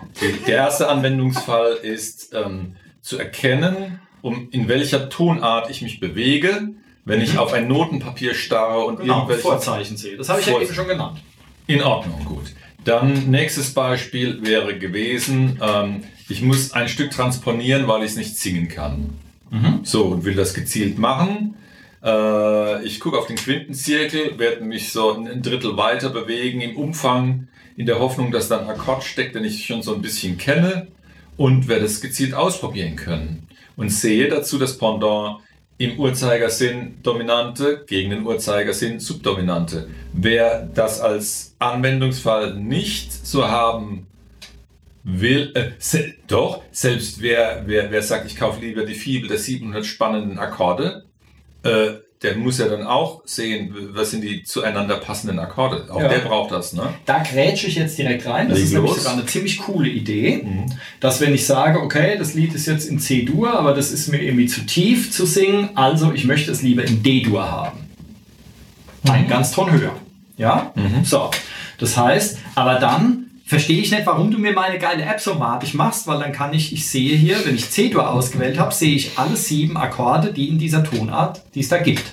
Der 0.47 0.55
erste 0.55 0.89
Anwendungsfall 0.89 1.73
ist 1.81 2.33
ähm, 2.33 2.75
zu 3.01 3.17
erkennen, 3.17 3.99
um 4.21 4.49
in 4.51 4.67
welcher 4.67 5.09
Tonart 5.09 5.69
ich 5.69 5.81
mich 5.81 5.99
bewege, 5.99 6.69
wenn 7.05 7.21
ich 7.21 7.37
auf 7.37 7.53
ein 7.53 7.67
Notenpapier 7.69 8.33
starre 8.33 8.79
und 8.85 8.95
Mhm. 8.99 9.03
Genau, 9.03 9.15
irgendwelche 9.19 9.41
Vorzeichen 9.43 9.95
sehe. 9.95 10.17
Das 10.17 10.27
habe 10.29 10.41
ich 10.41 10.45
ja 10.45 10.51
Vorzeichen. 10.53 10.73
eben 10.73 10.75
schon 10.75 10.87
genannt. 10.89 11.19
In 11.67 11.83
Ordnung, 11.83 12.23
gut. 12.25 12.53
Dann 12.87 13.29
nächstes 13.29 13.73
Beispiel 13.73 14.45
wäre 14.45 14.79
gewesen, 14.79 15.59
ähm, 15.61 16.05
ich 16.29 16.41
muss 16.41 16.71
ein 16.71 16.87
Stück 16.87 17.11
transponieren, 17.11 17.85
weil 17.85 18.03
ich 18.03 18.11
es 18.11 18.17
nicht 18.17 18.37
singen 18.37 18.69
kann. 18.69 19.09
So, 19.83 20.05
und 20.05 20.23
will 20.23 20.35
das 20.35 20.53
gezielt 20.53 20.97
machen. 20.97 21.55
Äh, 22.01 22.85
ich 22.85 23.01
gucke 23.01 23.17
auf 23.17 23.27
den 23.27 23.35
Quintenzirkel, 23.35 24.39
werde 24.39 24.63
mich 24.63 24.93
so 24.93 25.13
ein 25.13 25.27
ein 25.27 25.41
Drittel 25.41 25.75
weiter 25.75 26.09
bewegen 26.11 26.61
im 26.61 26.77
Umfang, 26.77 27.49
in 27.75 27.85
der 27.87 27.99
Hoffnung, 27.99 28.31
dass 28.31 28.47
da 28.47 28.61
ein 28.61 28.69
Akkord 28.69 29.03
steckt, 29.03 29.35
den 29.35 29.43
ich 29.43 29.65
schon 29.65 29.83
so 29.83 29.93
ein 29.93 30.01
bisschen 30.01 30.37
kenne 30.37 30.87
und 31.35 31.67
werde 31.67 31.85
es 31.85 31.99
gezielt 31.99 32.33
ausprobieren 32.33 32.95
können. 32.95 33.47
Und 33.75 33.89
sehe 33.89 34.29
dazu 34.29 34.57
das 34.57 34.77
Pendant 34.77 35.41
im 35.77 35.99
Uhrzeigersinn 35.99 36.97
Dominante 37.03 37.83
gegen 37.85 38.09
den 38.09 38.25
Uhrzeigersinn 38.25 38.99
Subdominante. 38.99 39.89
Wer 40.13 40.67
das 40.73 41.01
als 41.01 41.55
Anwendungsfall 41.59 42.55
nicht 42.55 43.11
so 43.11 43.47
haben 43.47 44.07
will, 45.03 45.51
äh, 45.55 45.71
se 45.77 46.15
doch, 46.27 46.63
selbst 46.71 47.21
wer, 47.21 47.63
wer, 47.65 47.91
wer 47.91 48.01
sagt, 48.01 48.25
ich 48.25 48.35
kaufe 48.35 48.59
lieber 48.59 48.85
die 48.85 48.95
Fibel 48.95 49.29
der 49.29 49.37
700 49.37 49.85
spannenden 49.85 50.39
Akkorde, 50.39 51.05
äh, 51.63 51.93
der 52.23 52.35
muss 52.35 52.57
ja 52.57 52.67
dann 52.67 52.83
auch 52.87 53.21
sehen, 53.25 53.75
was 53.91 54.09
sind 54.11 54.21
die 54.21 54.43
zueinander 54.43 54.97
passenden 54.97 55.37
Akkorde. 55.37 55.85
Auch 55.91 56.01
Ja. 56.01 56.07
der 56.07 56.19
braucht 56.19 56.51
das, 56.51 56.73
ne? 56.73 56.89
Da 57.05 57.19
grätsche 57.19 57.67
ich 57.67 57.75
jetzt 57.75 57.97
direkt 57.97 58.25
rein. 58.25 58.49
Das 58.49 58.57
Leg 58.57 58.65
ist 58.67 58.73
nämlich 58.73 58.91
sogar 58.93 59.13
eine 59.13 59.25
ziemlich 59.27 59.59
coole 59.59 59.87
Idee, 59.87 60.43
dass 60.99 61.21
wenn 61.21 61.33
ich 61.35 61.45
sage, 61.45 61.79
okay, 61.79 62.15
das 62.17 62.33
Lied 62.33 62.53
ist 62.55 62.65
jetzt 62.65 62.85
in 62.85 62.99
C-Dur, 62.99 63.53
aber 63.53 63.73
das 63.75 63.91
ist 63.91 64.07
mir 64.07 64.21
irgendwie 64.21 64.47
zu 64.47 64.61
tief 64.65 65.11
zu 65.11 65.25
singen, 65.27 65.69
also 65.75 66.11
ich 66.11 66.25
möchte 66.25 66.51
es 66.51 66.63
lieber 66.63 66.83
in 66.83 67.03
D-Dur 67.03 67.51
haben. 67.51 67.77
Einen 69.07 69.27
ganz 69.27 69.51
Ton 69.51 69.71
höher. 69.71 69.95
Ja? 70.37 70.73
So. 71.03 71.29
Das 71.77 71.95
heißt, 71.95 72.39
aber 72.55 72.75
dann 72.79 73.26
verstehe 73.47 73.81
ich 73.81 73.91
nicht, 73.91 74.05
warum 74.05 74.29
du 74.29 74.37
mir 74.37 74.51
meine 74.51 74.77
geile 74.77 75.03
App 75.03 75.21
so 75.21 75.35
madig 75.35 75.73
machst, 75.73 76.05
weil 76.05 76.19
dann 76.19 76.33
kann 76.33 76.53
ich, 76.53 76.73
ich 76.73 76.87
sehe 76.87 77.15
hier, 77.15 77.37
wenn 77.45 77.55
ich 77.55 77.69
C-Dur 77.69 78.09
ausgewählt 78.09 78.59
habe, 78.59 78.73
sehe 78.73 78.93
ich 78.93 79.17
alle 79.17 79.37
sieben 79.37 79.77
Akkorde, 79.77 80.33
die 80.33 80.49
in 80.49 80.59
dieser 80.59 80.83
Tonart, 80.83 81.41
die 81.55 81.61
es 81.61 81.69
da 81.69 81.77
gibt. 81.77 82.03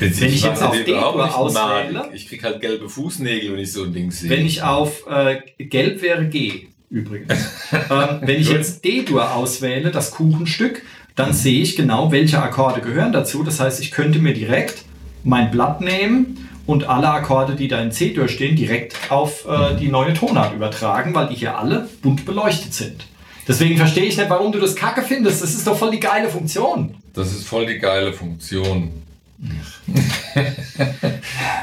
Wenn 0.00 0.10
ich 0.10 0.42
jetzt 0.42 0.62
auf 0.62 0.74
D-Dur 0.74 1.38
auswähle- 1.38 1.92
madig. 1.92 2.14
Ich 2.14 2.28
krieg 2.28 2.42
halt 2.42 2.60
gelbe 2.60 2.88
Fußnägel, 2.88 3.52
wenn 3.52 3.60
ich 3.60 3.72
so 3.72 3.84
ein 3.84 3.92
Ding 3.92 4.10
sehe. 4.10 4.28
Wenn 4.28 4.44
ich 4.44 4.62
auf 4.64 5.06
äh, 5.08 5.40
Gelb 5.64 6.02
wäre 6.02 6.26
G 6.26 6.66
übrigens. 6.90 7.32
ähm, 7.72 8.20
wenn 8.22 8.40
ich 8.40 8.50
jetzt 8.50 8.84
D-Dur 8.84 9.32
auswähle, 9.32 9.92
das 9.92 10.10
Kuchenstück, 10.10 10.82
dann 11.14 11.32
sehe 11.32 11.62
ich 11.62 11.76
genau, 11.76 12.10
welche 12.10 12.42
Akkorde 12.42 12.80
gehören 12.80 13.12
dazu. 13.12 13.44
Das 13.44 13.60
heißt, 13.60 13.80
ich 13.80 13.92
könnte 13.92 14.18
mir 14.18 14.34
direkt 14.34 14.84
mein 15.22 15.52
Blatt 15.52 15.80
nehmen 15.80 16.43
und 16.66 16.88
alle 16.88 17.08
Akkorde, 17.08 17.56
die 17.56 17.68
da 17.68 17.80
in 17.80 17.92
C-Dur 17.92 18.28
stehen, 18.28 18.56
direkt 18.56 19.10
auf 19.10 19.46
äh, 19.46 19.76
die 19.76 19.88
neue 19.88 20.14
Tonart 20.14 20.54
übertragen, 20.54 21.14
weil 21.14 21.28
die 21.28 21.34
hier 21.34 21.58
alle 21.58 21.88
bunt 22.02 22.24
beleuchtet 22.24 22.74
sind. 22.74 23.06
Deswegen 23.46 23.76
verstehe 23.76 24.04
ich 24.04 24.16
nicht, 24.16 24.30
warum 24.30 24.52
du 24.52 24.58
das 24.58 24.74
kacke 24.74 25.02
findest. 25.02 25.42
Das 25.42 25.52
ist 25.52 25.66
doch 25.66 25.76
voll 25.76 25.90
die 25.90 26.00
geile 26.00 26.30
Funktion. 26.30 26.94
Das 27.12 27.32
ist 27.32 27.46
voll 27.46 27.66
die 27.66 27.78
geile 27.78 28.12
Funktion. 28.12 29.02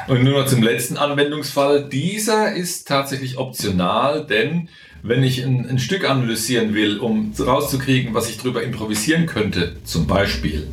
Und 0.07 0.23
nur 0.23 0.41
noch 0.41 0.45
zum 0.45 0.61
letzten 0.61 0.97
Anwendungsfall. 0.97 1.89
Dieser 1.89 2.53
ist 2.53 2.87
tatsächlich 2.87 3.37
optional, 3.37 4.25
denn 4.25 4.69
wenn 5.01 5.23
ich 5.23 5.43
ein, 5.43 5.67
ein 5.67 5.79
Stück 5.79 6.07
analysieren 6.07 6.75
will, 6.75 6.99
um 6.99 7.33
rauszukriegen, 7.39 8.13
was 8.13 8.29
ich 8.29 8.37
drüber 8.37 8.61
improvisieren 8.61 9.25
könnte, 9.25 9.77
zum 9.83 10.05
Beispiel, 10.05 10.67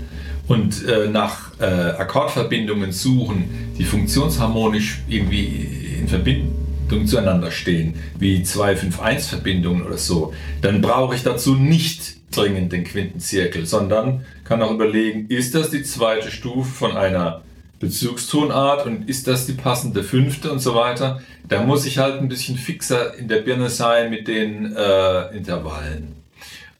und 0.48 0.86
äh, 0.86 1.08
nach 1.08 1.52
äh, 1.60 1.64
Akkordverbindungen 1.64 2.90
suchen, 2.90 3.74
die 3.78 3.84
funktionsharmonisch 3.84 5.02
irgendwie 5.08 5.96
in 6.00 6.08
Verbindung 6.08 7.06
zueinander 7.06 7.50
stehen, 7.50 7.94
wie 8.18 8.42
2-5-1-Verbindungen 8.42 9.84
oder 9.84 9.98
so, 9.98 10.32
dann 10.62 10.80
brauche 10.80 11.14
ich 11.14 11.22
dazu 11.22 11.54
nicht 11.54 12.16
dringend 12.30 12.72
den 12.72 12.84
Quintenzirkel, 12.84 13.66
sondern 13.66 14.24
kann 14.44 14.62
auch 14.62 14.70
überlegen, 14.70 15.26
ist 15.28 15.54
das 15.54 15.70
die 15.70 15.82
zweite 15.82 16.30
Stufe 16.30 16.70
von 16.70 16.96
einer 16.96 17.42
Bezugstonart 17.78 18.86
und 18.86 19.08
ist 19.08 19.28
das 19.28 19.46
die 19.46 19.52
passende 19.52 20.02
fünfte 20.02 20.50
und 20.50 20.58
so 20.58 20.74
weiter. 20.74 21.20
Da 21.46 21.62
muss 21.62 21.86
ich 21.86 21.98
halt 21.98 22.20
ein 22.20 22.28
bisschen 22.28 22.56
fixer 22.56 23.14
in 23.14 23.28
der 23.28 23.40
Birne 23.40 23.70
sein 23.70 24.10
mit 24.10 24.26
den 24.26 24.74
äh, 24.74 25.36
Intervallen. 25.36 26.16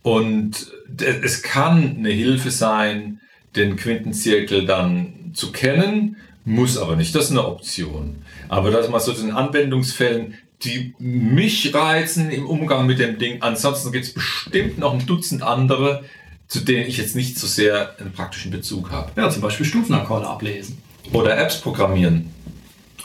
Und 0.02 0.72
es 0.96 1.42
kann 1.42 1.96
eine 1.98 2.10
Hilfe 2.10 2.50
sein, 2.50 3.20
den 3.58 3.76
Quintenzirkel 3.76 4.64
dann 4.64 5.32
zu 5.34 5.52
kennen, 5.52 6.16
muss 6.44 6.78
aber 6.78 6.96
nicht. 6.96 7.14
Das 7.14 7.26
ist 7.26 7.30
eine 7.32 7.46
Option. 7.46 8.22
Aber 8.48 8.70
das 8.70 8.88
mal 8.88 9.00
so 9.00 9.12
in 9.12 9.30
Anwendungsfällen, 9.30 10.34
die 10.62 10.94
mich 10.98 11.74
reizen 11.74 12.30
im 12.30 12.46
Umgang 12.46 12.86
mit 12.86 12.98
dem 12.98 13.18
Ding. 13.18 13.42
Ansonsten 13.42 13.92
gibt 13.92 14.06
es 14.06 14.14
bestimmt 14.14 14.78
noch 14.78 14.94
ein 14.94 15.06
Dutzend 15.06 15.42
andere, 15.42 16.04
zu 16.48 16.60
denen 16.60 16.86
ich 16.86 16.96
jetzt 16.96 17.14
nicht 17.14 17.38
so 17.38 17.46
sehr 17.46 17.94
einen 18.00 18.12
praktischen 18.12 18.50
Bezug 18.50 18.90
habe. 18.90 19.12
Ja, 19.16 19.30
zum 19.30 19.42
Beispiel 19.42 19.66
Stufenakkorde 19.66 20.26
ablesen. 20.26 20.78
Oder 21.12 21.38
Apps 21.38 21.60
programmieren. 21.60 22.30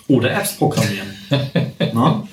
Oder 0.07 0.31
Apps 0.31 0.57
programmieren. 0.57 1.07
na? 1.93 2.27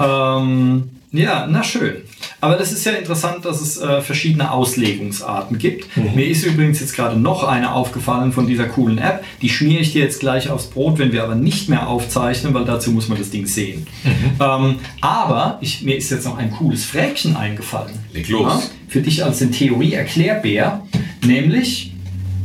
Ähm, 0.00 0.90
ja, 1.12 1.46
na 1.46 1.62
schön. 1.62 2.02
Aber 2.40 2.56
das 2.56 2.72
ist 2.72 2.84
ja 2.84 2.92
interessant, 2.92 3.44
dass 3.44 3.60
es 3.60 3.78
äh, 3.78 4.02
verschiedene 4.02 4.50
Auslegungsarten 4.50 5.58
gibt. 5.58 5.96
Mhm. 5.96 6.14
Mir 6.14 6.26
ist 6.26 6.44
übrigens 6.44 6.80
jetzt 6.80 6.94
gerade 6.94 7.18
noch 7.18 7.44
eine 7.44 7.72
aufgefallen 7.72 8.32
von 8.32 8.46
dieser 8.46 8.64
coolen 8.64 8.98
App. 8.98 9.24
Die 9.40 9.48
schmiere 9.48 9.80
ich 9.80 9.92
dir 9.92 10.02
jetzt 10.02 10.20
gleich 10.20 10.50
aufs 10.50 10.66
Brot, 10.66 10.98
wenn 10.98 11.12
wir 11.12 11.24
aber 11.24 11.34
nicht 11.34 11.68
mehr 11.68 11.88
aufzeichnen, 11.88 12.52
weil 12.52 12.64
dazu 12.64 12.90
muss 12.90 13.08
man 13.08 13.18
das 13.18 13.30
Ding 13.30 13.46
sehen. 13.46 13.86
Mhm. 14.04 14.10
Ähm, 14.40 14.74
aber 15.00 15.58
ich, 15.62 15.82
mir 15.82 15.96
ist 15.96 16.10
jetzt 16.10 16.26
noch 16.26 16.36
ein 16.36 16.50
cooles 16.50 16.84
Fräkchen 16.84 17.36
eingefallen. 17.36 17.94
Leg 18.12 18.28
los. 18.28 18.46
Ja, 18.46 18.62
für 18.88 19.00
dich 19.00 19.24
als 19.24 19.38
den 19.38 19.52
Theorie-Erklärbär. 19.52 20.82
Nämlich, 21.24 21.92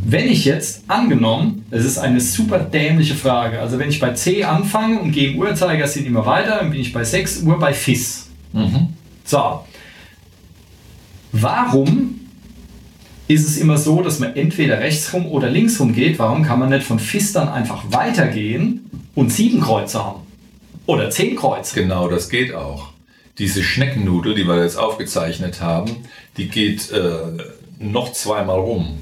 wenn 0.06 0.28
ich 0.28 0.46
jetzt 0.46 0.84
angenommen, 0.88 1.66
es 1.70 1.86
ist 1.86 1.98
eine 1.98 2.20
super 2.20 2.60
dämliche 2.60 3.16
Frage, 3.16 3.60
also 3.60 3.78
wenn 3.78 3.90
ich 3.90 4.00
bei 4.00 4.14
C 4.14 4.44
anfange 4.44 5.00
und 5.00 5.12
gehe 5.12 5.32
im 5.32 5.40
Uhrzeigersinn 5.40 6.06
immer 6.06 6.26
weiter, 6.26 6.58
dann 6.60 6.72
bin 6.72 6.80
ich 6.80 6.94
bei 6.94 7.04
6 7.04 7.44
Uhr 7.44 7.60
bei 7.60 7.74
FIS. 7.74 8.28
Mhm. 8.54 8.88
So, 9.24 9.62
Warum 11.32 12.20
ist 13.28 13.48
es 13.48 13.58
immer 13.58 13.78
so, 13.78 14.02
dass 14.02 14.20
man 14.20 14.36
entweder 14.36 14.80
rechts 14.80 15.14
rum 15.14 15.26
oder 15.28 15.50
links 15.50 15.80
rum 15.80 15.94
geht? 15.94 16.20
Warum 16.20 16.44
kann 16.44 16.60
man 16.60 16.70
nicht 16.70 16.86
von 16.86 17.00
FIS 17.00 17.34
dann 17.34 17.48
einfach 17.48 17.86
weitergehen 17.90 18.90
und 19.16 19.32
sieben 19.32 19.62
Kreuze 19.62 20.04
haben? 20.04 20.22
Oder 20.86 21.10
zehn 21.10 21.36
Kreuze? 21.36 21.76
Genau, 21.76 22.10
das 22.10 22.30
geht 22.30 22.54
auch. 22.54 22.90
Diese 23.38 23.64
Schneckennudel, 23.64 24.36
die 24.36 24.46
wir 24.46 24.62
jetzt 24.62 24.78
aufgezeichnet 24.78 25.62
haben, 25.62 25.90
die 26.38 26.50
geht 26.50 26.92
äh, 26.92 27.38
noch 27.80 28.12
zweimal 28.12 28.60
rum. 28.60 29.00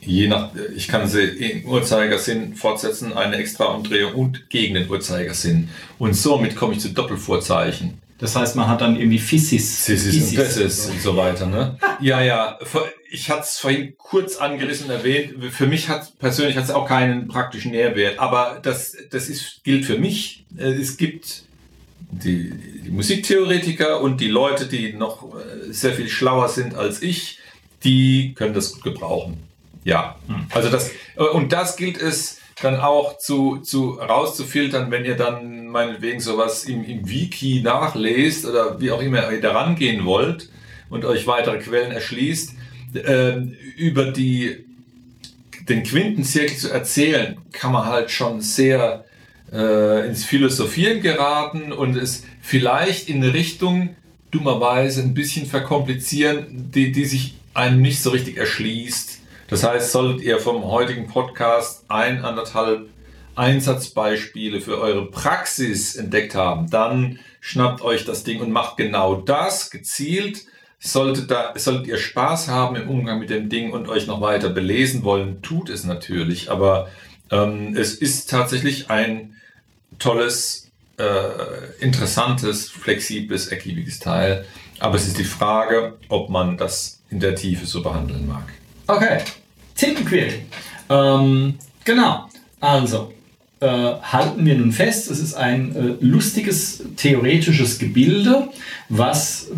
Je 0.00 0.28
nach, 0.28 0.50
ich 0.74 0.88
kann 0.88 1.08
sie 1.08 1.22
im 1.22 1.64
Uhrzeigersinn 1.66 2.54
fortsetzen, 2.54 3.12
eine 3.12 3.36
extra 3.36 3.66
Umdrehung 3.66 4.14
und 4.14 4.50
gegen 4.50 4.74
den 4.74 4.88
Uhrzeigersinn. 4.88 5.68
Und 5.98 6.14
somit 6.14 6.56
komme 6.56 6.74
ich 6.74 6.80
zu 6.80 6.90
Doppelvorzeichen. 6.90 8.00
Das 8.18 8.34
heißt, 8.34 8.56
man 8.56 8.68
hat 8.68 8.80
dann 8.80 8.96
irgendwie 8.96 9.18
Fissis. 9.18 9.84
Fissis 9.84 10.30
und 10.30 10.36
Bessis 10.36 10.86
und 10.86 11.00
so 11.00 11.16
weiter, 11.16 11.46
ne? 11.46 11.78
Ja, 12.00 12.22
ja. 12.22 12.58
Ich 13.10 13.30
hatte 13.30 13.42
es 13.42 13.58
vorhin 13.58 13.94
kurz 13.96 14.36
angerissen 14.36 14.90
erwähnt. 14.90 15.34
Für 15.52 15.66
mich 15.66 15.88
hat 15.88 16.18
persönlich 16.18 16.56
hat 16.56 16.64
es 16.64 16.70
auch 16.70 16.86
keinen 16.86 17.28
praktischen 17.28 17.72
Nährwert, 17.72 18.18
aber 18.18 18.58
das, 18.62 18.96
das 19.10 19.28
ist, 19.28 19.64
gilt 19.64 19.84
für 19.84 19.98
mich. 19.98 20.44
Äh, 20.56 20.72
es 20.72 20.96
gibt 20.96 21.44
die, 22.10 22.50
die 22.84 22.90
Musiktheoretiker 22.90 24.00
und 24.00 24.20
die 24.20 24.28
Leute, 24.28 24.66
die 24.66 24.92
noch 24.92 25.34
äh, 25.34 25.72
sehr 25.72 25.92
viel 25.92 26.08
schlauer 26.08 26.48
sind 26.48 26.74
als 26.74 27.02
ich, 27.02 27.38
die 27.84 28.34
können 28.34 28.54
das 28.54 28.72
gut 28.72 28.82
gebrauchen. 28.82 29.38
Ja. 29.84 30.16
Hm. 30.26 30.46
Also 30.50 30.70
das, 30.70 30.90
äh, 31.16 31.22
und 31.22 31.52
das 31.52 31.76
gilt 31.76 32.00
es 32.00 32.38
dann 32.60 32.76
auch 32.76 33.18
zu, 33.18 33.58
zu 33.58 33.92
rauszufiltern, 33.92 34.90
wenn 34.90 35.04
ihr 35.04 35.16
dann 35.16 35.66
meinetwegen 35.66 36.20
sowas 36.20 36.64
im, 36.64 36.84
im 36.84 37.08
Wiki 37.08 37.60
nachlest 37.62 38.46
oder 38.46 38.80
wie 38.80 38.90
auch 38.90 39.02
immer 39.02 39.30
ihr 39.30 39.40
da 39.40 39.52
rangehen 39.52 40.04
wollt 40.06 40.48
und 40.88 41.04
euch 41.04 41.26
weitere 41.26 41.58
Quellen 41.58 41.92
erschließt, 41.92 42.54
äh, 42.94 43.36
über 43.76 44.10
die, 44.10 44.64
den 45.68 45.82
Quintenzirkel 45.82 46.56
zu 46.56 46.70
erzählen, 46.70 47.36
kann 47.52 47.72
man 47.72 47.84
halt 47.84 48.10
schon 48.10 48.40
sehr 48.40 49.04
äh, 49.52 50.06
ins 50.06 50.24
Philosophieren 50.24 51.02
geraten 51.02 51.72
und 51.72 51.96
es 51.96 52.24
vielleicht 52.40 53.10
in 53.10 53.22
eine 53.22 53.34
Richtung 53.34 53.96
dummerweise 54.30 55.02
ein 55.02 55.12
bisschen 55.12 55.44
verkomplizieren, 55.46 56.70
die, 56.74 56.90
die 56.90 57.04
sich 57.04 57.34
einem 57.52 57.82
nicht 57.82 58.02
so 58.02 58.10
richtig 58.10 58.38
erschließt. 58.38 59.15
Das 59.48 59.62
heißt, 59.62 59.92
solltet 59.92 60.22
ihr 60.22 60.40
vom 60.40 60.64
heutigen 60.64 61.06
Podcast 61.06 61.84
ein, 61.88 62.24
anderthalb 62.24 62.88
Einsatzbeispiele 63.36 64.60
für 64.60 64.80
eure 64.80 65.10
Praxis 65.10 65.94
entdeckt 65.94 66.34
haben, 66.34 66.68
dann 66.70 67.20
schnappt 67.40 67.82
euch 67.82 68.04
das 68.04 68.24
Ding 68.24 68.40
und 68.40 68.50
macht 68.50 68.76
genau 68.76 69.14
das 69.14 69.70
gezielt. 69.70 70.46
Solltet, 70.78 71.30
da, 71.30 71.52
solltet 71.56 71.86
ihr 71.86 71.98
Spaß 71.98 72.48
haben 72.48 72.76
im 72.76 72.88
Umgang 72.88 73.20
mit 73.20 73.30
dem 73.30 73.48
Ding 73.48 73.72
und 73.72 73.88
euch 73.88 74.06
noch 74.06 74.20
weiter 74.20 74.48
belesen 74.48 75.04
wollen, 75.04 75.42
tut 75.42 75.70
es 75.70 75.84
natürlich. 75.84 76.50
Aber 76.50 76.88
ähm, 77.30 77.76
es 77.76 77.94
ist 77.94 78.30
tatsächlich 78.30 78.90
ein 78.90 79.36
tolles, 79.98 80.70
äh, 80.98 81.80
interessantes, 81.80 82.68
flexibles, 82.68 83.48
ergiebiges 83.48 84.00
Teil. 84.00 84.44
Aber 84.80 84.96
es 84.96 85.06
ist 85.06 85.18
die 85.18 85.24
Frage, 85.24 85.98
ob 86.08 86.30
man 86.30 86.56
das 86.56 87.02
in 87.10 87.20
der 87.20 87.34
Tiefe 87.34 87.66
so 87.66 87.82
behandeln 87.82 88.26
mag. 88.26 88.52
Okay, 88.86 89.18
Tintenquirl. 89.74 90.32
Ähm, 90.88 91.54
genau, 91.84 92.28
also 92.60 93.12
äh, 93.60 93.66
halten 93.66 94.44
wir 94.44 94.56
nun 94.56 94.72
fest, 94.72 95.10
es 95.10 95.18
ist 95.18 95.34
ein 95.34 95.74
äh, 95.74 96.04
lustiges 96.04 96.82
theoretisches 96.96 97.78
Gebilde, 97.78 98.48
was 98.88 99.48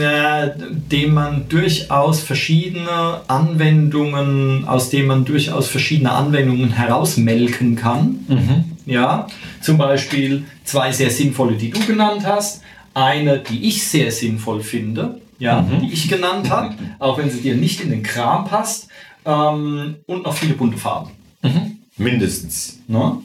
äh, 0.00 0.50
dem 0.90 1.14
man 1.14 1.48
durchaus 1.48 2.20
verschiedene 2.20 3.20
Anwendungen, 3.28 4.66
aus 4.66 4.90
dem 4.90 5.06
man 5.06 5.24
durchaus 5.24 5.68
verschiedene 5.68 6.10
Anwendungen 6.10 6.72
herausmelken 6.72 7.76
kann. 7.76 8.24
Mhm. 8.28 8.64
Ja, 8.86 9.28
zum 9.60 9.78
Beispiel 9.78 10.44
zwei 10.64 10.92
sehr 10.92 11.10
sinnvolle, 11.10 11.56
die 11.56 11.70
du 11.70 11.80
genannt 11.86 12.22
hast. 12.26 12.62
Eine, 12.92 13.38
die 13.38 13.68
ich 13.68 13.86
sehr 13.86 14.10
sinnvoll 14.10 14.62
finde, 14.62 15.20
ja, 15.38 15.62
mhm. 15.62 15.80
die 15.80 15.92
ich 15.92 16.08
genannt 16.08 16.50
habe, 16.50 16.74
auch 16.98 17.18
wenn 17.18 17.30
sie 17.30 17.40
dir 17.40 17.54
nicht 17.54 17.80
in 17.80 17.90
den 17.90 18.02
Kram 18.02 18.44
passt. 18.44 18.88
Ähm, 19.24 19.96
und 20.06 20.24
noch 20.24 20.34
viele 20.34 20.54
bunte 20.54 20.76
Farben. 20.76 21.10
Mhm. 21.42 21.78
Mindestens. 21.96 22.80
Ne? 22.88 23.18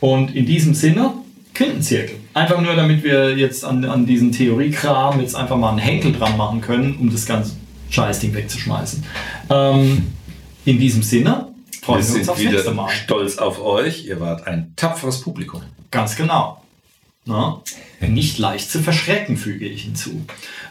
Und 0.00 0.34
in 0.34 0.46
diesem 0.46 0.74
Sinne, 0.74 1.12
Quintenzirkel. 1.54 2.16
Einfach 2.34 2.60
nur, 2.60 2.74
damit 2.74 3.02
wir 3.04 3.36
jetzt 3.36 3.64
an, 3.64 3.84
an 3.84 4.06
diesen 4.06 4.32
Theoriekram 4.32 5.20
jetzt 5.20 5.34
einfach 5.34 5.56
mal 5.56 5.70
einen 5.70 5.78
Henkel 5.78 6.12
dran 6.12 6.36
machen 6.36 6.60
können, 6.60 6.96
um 6.98 7.10
das 7.10 7.26
ganze 7.26 7.56
Scheißding 7.90 8.34
wegzuschmeißen. 8.34 9.04
Ähm, 9.50 10.12
in 10.64 10.78
diesem 10.78 11.02
Sinne, 11.02 11.48
freuen 11.82 12.02
wir, 12.02 12.14
wir 12.14 12.20
uns 12.20 12.28
aufs 12.28 12.42
nächste 12.42 12.70
Mal. 12.70 12.88
Stolz 12.88 13.38
auf 13.38 13.60
euch, 13.60 14.06
ihr 14.06 14.18
wart 14.20 14.46
ein 14.46 14.72
tapferes 14.76 15.20
Publikum. 15.20 15.62
Ganz 15.90 16.16
genau. 16.16 16.61
Ne? 17.24 17.56
Nicht 18.00 18.38
leicht 18.38 18.70
zu 18.70 18.80
verschrecken, 18.80 19.36
füge 19.36 19.66
ich 19.66 19.82
hinzu. 19.82 20.22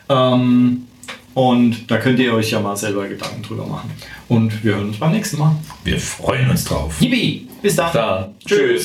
Ähm, 0.09 0.87
und 1.33 1.89
da 1.89 1.97
könnt 1.97 2.19
ihr 2.19 2.33
euch 2.33 2.51
ja 2.51 2.59
mal 2.59 2.75
selber 2.75 3.07
Gedanken 3.07 3.41
drüber 3.41 3.65
machen. 3.65 3.89
Und 4.27 4.63
wir 4.63 4.75
hören 4.75 4.89
uns 4.89 4.97
beim 4.97 5.13
nächsten 5.13 5.37
Mal. 5.37 5.55
Wir 5.83 5.97
freuen 5.97 6.49
uns 6.49 6.65
drauf. 6.65 7.01
Yippie! 7.01 7.47
Bis 7.61 7.75
dann. 7.75 7.93
dann. 7.93 8.35
Tschüss. 8.45 8.83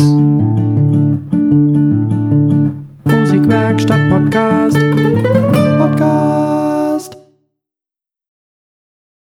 Musikwerkstatt 3.04 4.10
Podcast. 4.10 4.85